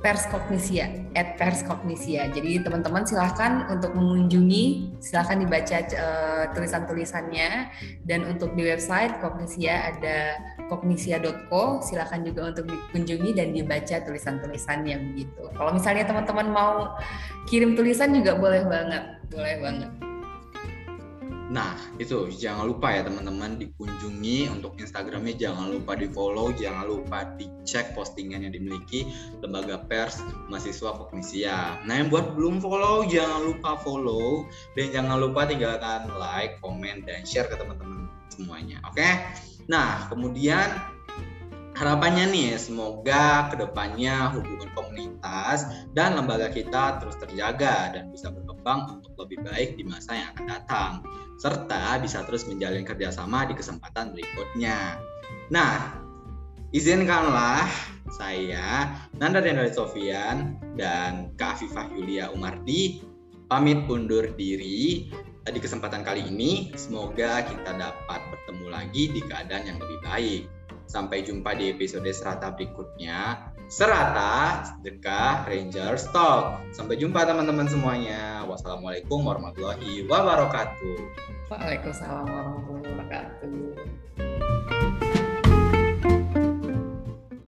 Pers 0.04 0.28
Kognisia, 0.28 0.88
at 1.16 1.40
Pers 1.40 1.64
Kognisia. 1.64 2.28
Jadi 2.28 2.60
teman-teman 2.60 3.08
silahkan 3.08 3.68
untuk 3.72 3.96
mengunjungi, 3.96 4.96
silahkan 5.00 5.40
dibaca 5.40 5.80
uh, 5.96 6.44
tulisan-tulisannya. 6.52 7.72
Dan 8.04 8.28
untuk 8.28 8.52
di 8.52 8.68
website 8.68 9.16
Kognisia 9.24 9.92
ada 9.92 10.36
kognisia.co, 10.68 11.80
silahkan 11.80 12.20
juga 12.20 12.52
untuk 12.52 12.68
dikunjungi 12.68 13.32
dan 13.32 13.56
dibaca 13.56 13.96
tulisan-tulisannya 14.04 14.96
begitu. 15.12 15.48
Kalau 15.56 15.72
misalnya 15.72 16.04
teman-teman 16.04 16.52
mau 16.52 17.00
kirim 17.48 17.72
tulisan 17.72 18.12
juga 18.12 18.36
boleh 18.36 18.60
banget, 18.68 19.04
boleh 19.32 19.56
banget. 19.56 19.90
Nah, 21.52 21.76
itu 22.00 22.32
jangan 22.32 22.64
lupa 22.64 22.88
ya 22.88 23.04
teman-teman 23.04 23.60
dikunjungi 23.60 24.48
untuk 24.48 24.80
Instagramnya 24.80 25.36
jangan 25.36 25.76
lupa 25.76 25.92
di 25.92 26.08
follow, 26.08 26.48
jangan 26.56 26.88
lupa 26.88 27.36
dicek 27.36 27.92
postingan 27.92 28.48
yang 28.48 28.54
dimiliki 28.56 29.12
lembaga 29.44 29.84
pers 29.84 30.24
mahasiswa 30.48 30.96
Kognisia. 30.96 31.76
Nah, 31.84 31.94
yang 32.00 32.08
buat 32.08 32.32
belum 32.32 32.64
follow 32.64 33.04
jangan 33.04 33.44
lupa 33.44 33.76
follow 33.84 34.48
dan 34.72 34.88
jangan 34.94 35.16
lupa 35.20 35.44
tinggalkan 35.44 36.08
like, 36.16 36.56
komen 36.64 37.04
dan 37.04 37.28
share 37.28 37.48
ke 37.50 37.60
teman-teman 37.60 38.08
semuanya. 38.32 38.80
Oke? 38.88 39.04
Nah, 39.68 40.08
kemudian 40.08 40.93
harapannya 41.74 42.30
nih 42.30 42.54
semoga 42.54 43.50
ke 43.50 43.58
depannya 43.58 44.30
hubungan 44.34 44.70
komunitas 44.78 45.66
dan 45.90 46.14
lembaga 46.14 46.50
kita 46.50 47.02
terus 47.02 47.18
terjaga 47.18 47.90
dan 47.94 48.14
bisa 48.14 48.30
berkembang 48.30 48.98
untuk 48.98 49.14
lebih 49.26 49.42
baik 49.42 49.74
di 49.74 49.82
masa 49.82 50.14
yang 50.14 50.28
akan 50.38 50.46
datang 50.46 50.92
serta 51.38 51.98
bisa 51.98 52.22
terus 52.22 52.46
menjalin 52.46 52.86
kerjasama 52.86 53.50
di 53.50 53.58
kesempatan 53.58 54.14
berikutnya. 54.14 55.02
Nah, 55.50 55.98
izinkanlah 56.70 57.66
saya 58.14 58.94
Nanda 59.18 59.42
Dendra 59.42 59.66
Sofian 59.74 60.62
dan 60.78 61.34
Kak 61.34 61.58
Afifah 61.58 61.90
Yulia 61.90 62.30
Umardi 62.30 63.02
pamit 63.50 63.82
undur 63.90 64.30
diri 64.38 65.10
di 65.44 65.60
kesempatan 65.60 66.06
kali 66.06 66.24
ini. 66.24 66.72
Semoga 66.78 67.44
kita 67.44 67.76
dapat 67.76 68.20
bertemu 68.30 68.66
lagi 68.70 69.04
di 69.12 69.20
keadaan 69.20 69.68
yang 69.68 69.78
lebih 69.82 69.98
baik. 70.06 70.42
Sampai 70.94 71.26
jumpa 71.26 71.58
di 71.58 71.74
episode 71.74 72.06
serata 72.14 72.54
berikutnya. 72.54 73.50
Serata, 73.66 74.62
Sedekah, 74.62 75.42
Ranger, 75.42 75.98
Stop. 75.98 76.62
Sampai 76.70 77.02
jumpa 77.02 77.26
teman-teman 77.26 77.66
semuanya. 77.66 78.46
Wassalamualaikum 78.46 79.26
warahmatullahi 79.26 80.06
wabarakatuh. 80.06 80.94
Waalaikumsalam 81.50 82.30
warahmatullahi 82.30 82.94
wabarakatuh. 82.94 85.03